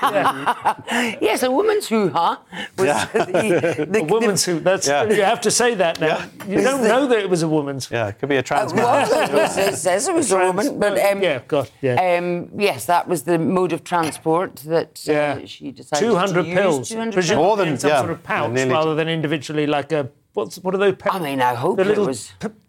[0.92, 1.18] yeah.
[1.22, 2.44] Yes, a woman's hoo-ha
[2.78, 4.60] was the, the, a woman's who.
[4.60, 5.06] That's Yeah.
[5.06, 6.24] you have to say that now.
[6.48, 7.90] You don't know that it was a woman's.
[7.90, 8.84] yeah, it could be a trans man.
[8.84, 12.18] Well, it, says it was a woman, but um, yeah, God, yeah.
[12.20, 15.46] Um, yes, that was the mode of transport that uh, Yeah.
[15.46, 16.56] she decided 200 to use.
[16.60, 16.90] pills.
[16.90, 17.32] 200 pills.
[17.32, 20.58] More than- in some yeah, sort of pouch nearly- rather than individually like a what's
[20.60, 20.96] what are those?
[20.96, 22.32] Pe- I mean, I hope the it little was.
[22.40, 22.67] p- p- s-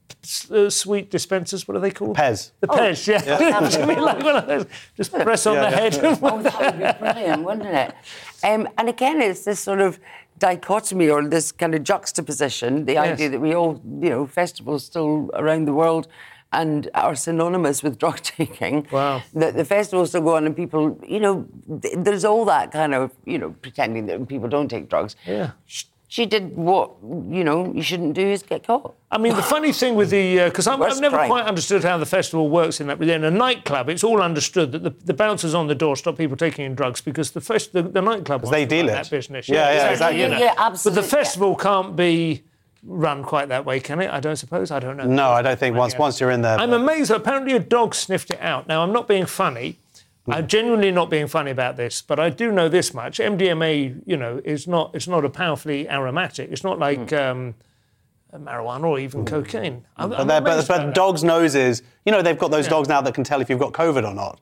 [0.51, 1.67] uh, sweet dispensers.
[1.69, 2.17] What are they called?
[2.17, 2.53] Pez.
[2.61, 3.07] The Pez.
[3.07, 3.69] Yeah.
[3.69, 4.67] To me, like one of those.
[4.97, 5.99] Just press on the head.
[6.03, 7.95] Oh, that would be brilliant, wouldn't it?
[8.43, 9.99] Um, and again, it's this sort of
[10.39, 15.31] dichotomy or this kind of juxtaposition, the idea that we all, you know, festivals still
[15.35, 16.09] around the world
[16.53, 18.87] and are synonymous with drug taking.
[18.91, 19.23] Wow.
[19.35, 21.47] That the festivals still go on and people, you know,
[21.83, 25.17] th- there's all that kind of, you know, pretending that people don't take drugs.
[25.27, 25.51] Yeah.
[26.09, 28.95] Sh- She did what, you know, you shouldn't do is get caught.
[29.11, 31.29] I mean, the funny thing with the uh, because I've, I've never crime.
[31.29, 32.99] quite understood how the festival works in that.
[32.99, 36.37] Within a nightclub, it's all understood that the, the bouncers on the door stop people
[36.37, 38.93] taking in drugs because the fest, the, the nightclub they deal run it.
[38.93, 39.49] that business.
[39.49, 40.21] Yeah, yeah, exactly.
[40.21, 40.39] you know.
[40.39, 40.57] Yeah, absolutely.
[40.57, 41.23] But absolutely, the yeah.
[41.25, 42.43] festival can't be
[42.85, 44.11] run quite that way, can it?
[44.11, 44.71] I don't suppose.
[44.71, 45.05] I don't know.
[45.05, 46.59] No, I don't think once once you're in there.
[46.59, 48.69] I'm amazed that apparently a dog sniffed it out.
[48.69, 49.77] Now, I'm not being funny.
[50.29, 54.17] I'm genuinely not being funny about this, but I do know this much: MDMA, you
[54.17, 56.51] know, is not it's not a powerfully aromatic.
[56.51, 57.55] It's not like um,
[58.35, 59.85] marijuana or even cocaine.
[59.97, 63.01] I'm, But, I'm they're- but, but dogs' noses, you know, they've got those dogs now
[63.01, 64.41] that can tell if you've got COVID or not.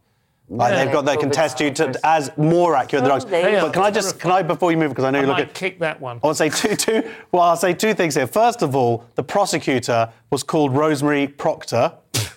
[0.49, 0.85] Like Yeah.
[0.85, 3.25] they've got, they can test you to, as more accurate than drugs.
[3.25, 5.39] But can I just, can I, before you move, because I know I you're might
[5.41, 5.55] looking.
[5.55, 6.21] kick that one.
[6.23, 7.11] I want to say two, two.
[7.33, 8.29] Well, I'll say two things here.
[8.29, 11.93] First of all, the prosecutor was called Rosemary Proctor.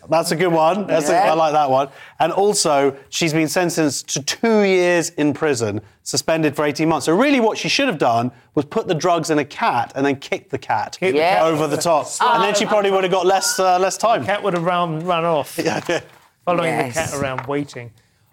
[0.10, 0.88] That's a good one.
[0.88, 1.32] That's Yeah.
[1.32, 1.90] I like that one.
[2.20, 7.06] And also, she's been sentenced to two years in prison, suspended for 18 months.
[7.06, 10.06] So really, what she should have done was put the drugs in a cat and
[10.06, 11.44] then kick the cat Kick the cat.
[11.44, 14.26] over the top, and then she probably would have got less uh, less time.
[14.26, 15.50] Cat would have run, run off,
[16.46, 16.96] following Yes.
[16.96, 17.92] the cat around waiting.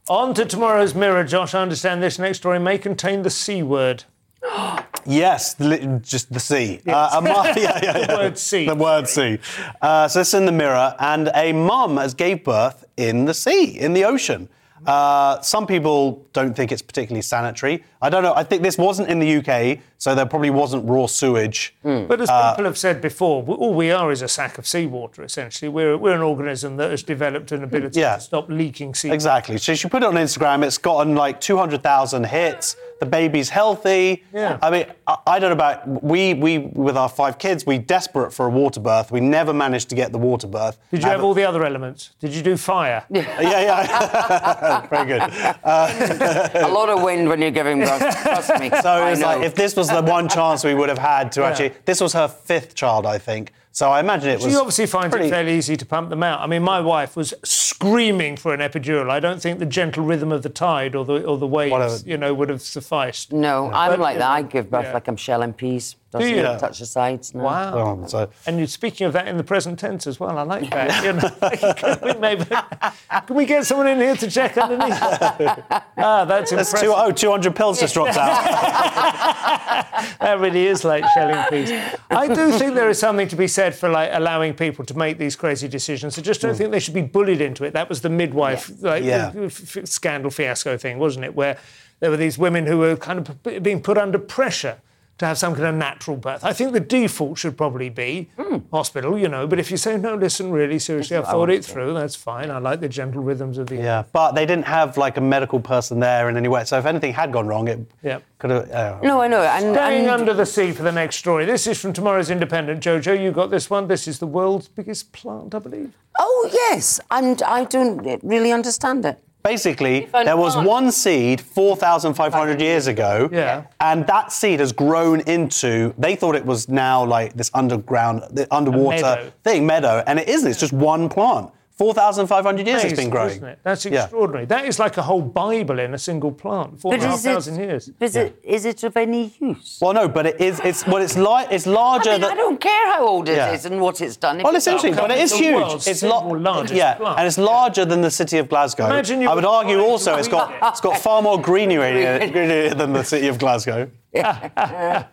[0.08, 1.52] On to tomorrow's mirror, Josh.
[1.54, 4.04] I understand this next story may contain the C word.
[5.08, 6.80] Yes, li- just the C.
[6.84, 8.06] Uh, a mu- yeah, yeah, yeah.
[8.06, 8.66] The word sea.
[8.66, 9.38] The word sea.
[9.80, 13.78] Uh, so it's in the mirror, and a mum has gave birth in the sea,
[13.78, 14.48] in the ocean.
[14.84, 17.82] Uh, some people don't think it's particularly sanitary.
[18.02, 18.34] I don't know.
[18.34, 21.74] I think this wasn't in the UK, so there probably wasn't raw sewage.
[21.82, 25.22] But as Uh, people have said before, all we are is a sack of seawater,
[25.24, 25.68] essentially.
[25.68, 28.16] We're, we're an organism that has developed an ability Yeah.
[28.16, 29.10] to stop leaking sea.
[29.12, 29.56] Exactly.
[29.58, 30.62] So she put it on Instagram.
[30.64, 32.76] It's gotten like 200,000 hits.
[33.00, 34.24] The baby's healthy.
[34.32, 34.58] Yeah.
[34.62, 36.32] I mean, I, I don't know about we.
[36.32, 39.10] We with our five kids, we desperate for a water birth.
[39.12, 40.78] We never managed to get the water birth.
[40.90, 42.12] Did you have all the other elements?
[42.20, 43.04] Did you do fire?
[43.10, 44.56] Yeah, yeah.
[44.66, 45.22] Oh, very good.
[45.64, 48.22] a lot of wind when you're giving birth.
[48.22, 48.70] Trust me.
[48.70, 49.26] So I it's know.
[49.26, 51.48] like if this was the one chance we would have had to Yeah.
[51.48, 51.72] actually.
[51.84, 53.52] This was her fifth child, I think.
[53.72, 54.50] So I imagine it was.
[54.50, 56.40] She obviously finds pretty, it fairly easy to pump them out.
[56.40, 59.10] I mean, my wife was screaming for an epidural.
[59.10, 61.98] I don't think the gentle rhythm of the tide or the or the waves, Whatever.
[62.06, 63.32] you know, would have sufficed.
[63.34, 64.20] no, I'm But, like that.
[64.24, 64.94] know, I give birth yeah.
[64.94, 65.96] like I'm shelling peas.
[66.20, 66.40] Doesn't you?
[66.42, 67.34] even touch the sides.
[67.34, 67.44] No.
[67.44, 67.98] Wow.
[68.02, 70.36] Oh, so And you're speaking of that in the present tense as well.
[70.38, 71.04] I like that.
[71.04, 74.92] You know, can, we maybe, can we get someone in here to check underneath?
[75.00, 76.80] ah, that's that's impressive.
[76.80, 79.46] two, oh, 200 pills just dropped out.
[80.20, 81.70] That really is like shelling peas.
[82.10, 85.18] I do think there is something to be said for like allowing people to make
[85.18, 86.18] these crazy decisions.
[86.18, 87.72] I just don't think they should be bullied into it.
[87.72, 89.32] That was the midwife like Yeah.
[89.36, 91.34] f- f- scandal fiasco thing, wasn't it?
[91.34, 91.58] Where
[92.00, 94.78] there were these women who were kind of p- being put under pressure
[95.18, 96.44] to have some kind of natural birth.
[96.44, 98.28] I think the default should probably be
[98.70, 99.46] hospital, you know.
[99.46, 101.94] But if you say no, listen, really seriously, I've thought it through.
[101.94, 102.50] That's fine.
[102.50, 105.58] I like the gentle rhythms of the Yeah, but they didn't have like a medical
[105.60, 106.64] person there in any way.
[106.64, 108.18] So if anything had gone wrong, it Yeah.
[108.38, 108.70] could have.
[108.70, 109.42] Uh, No, I know.
[109.42, 111.46] And, Staying and under the sea for the next story.
[111.46, 112.82] This is from tomorrow's Independent.
[112.82, 113.88] Jojo, you got this one.
[113.88, 115.92] This is the world's biggest plant, I believe.
[116.18, 119.18] oh yes, and I don't really understand it.
[119.46, 120.68] Basically, there was plant.
[120.68, 123.62] one seed 4,500 years ago, Yeah.
[123.80, 125.94] and that seed has grown into.
[125.96, 129.32] They thought it was now like this underground, the underwater meadow.
[129.44, 130.50] thing, meadow, and it isn't.
[130.50, 131.50] It's just one plant.
[131.78, 133.30] 4,500 years it's Amazing, been growing.
[133.32, 133.58] isn't it?
[133.62, 134.02] That's Yeah.
[134.04, 134.46] extraordinary.
[134.46, 136.80] That is like a whole Bible in a single plant.
[136.80, 137.90] Four and a half thousand years.
[138.00, 139.78] Is it is it of any use?
[139.80, 140.58] Well, no, but it is.
[140.64, 142.30] It's well, it's like it's larger I, mean, than.
[142.32, 143.70] I don't care how old it is Yeah.
[143.72, 144.38] and what it's done.
[144.40, 145.54] If Well, it's interesting, but it is It's the huge.
[145.56, 147.18] world's It's single largest yeah, plant.
[147.18, 148.86] and it's larger than the city of Glasgow.
[148.86, 150.56] Imagine you I would argue also it's got it.
[150.62, 153.90] it's got far more greenery in it- greenery than the city of Glasgow.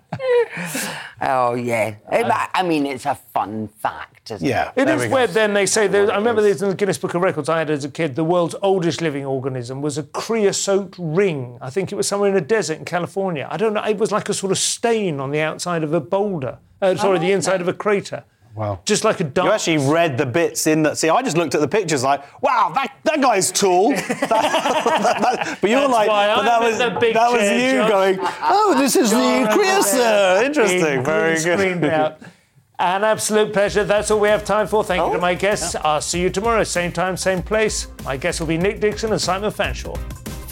[1.22, 1.96] Oh yeah.
[2.12, 4.32] I- I mean, it's a fun fact.
[4.32, 5.16] Isn't Yeah, It there is we go.
[5.16, 5.30] weird.
[5.32, 5.88] Then they say.
[5.88, 8.16] There, I remember this in the Guinness Book of Records I had as a kid.
[8.16, 11.58] The world's oldest living organism was a creosote ring.
[11.62, 13.48] I think it was somewhere in a desert in California.
[13.50, 13.84] I don't know.
[13.84, 16.60] It was like a sort of stain on the outside of a boulder.
[16.82, 18.24] Uh, sorry, the inside of a crater.
[18.56, 18.82] Wow.
[18.86, 19.48] Just like a dark.
[19.48, 20.98] You actually read the bits in that.
[21.00, 23.92] See, I just looked at the pictures like, wow, that, that guy's tall.
[23.96, 27.90] That- that- but you're like, why but that was the big that was you Josh.
[27.90, 30.46] going, oh, this is the John over creosote.
[30.46, 32.16] Interesting, Being very good.
[32.80, 33.84] An absolute pleasure.
[33.84, 34.84] That's all we have time for.
[34.84, 35.76] Thank you Oh, to my guests.
[35.76, 37.88] I'll see you tomorrow, same time, same place.
[38.04, 39.98] My guests will be Nick Dixon and Simon Fanshawe.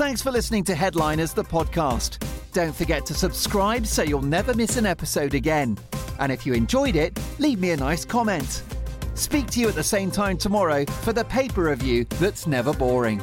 [0.02, 2.18] Thanks for listening to Headliners, the podcast.
[2.54, 5.78] Don't forget to subscribe so you'll never miss an episode again.
[6.18, 8.64] And if you enjoyed it, leave me a nice comment.
[9.14, 13.22] Speak to you at the same time tomorrow for the paper review that's never boring.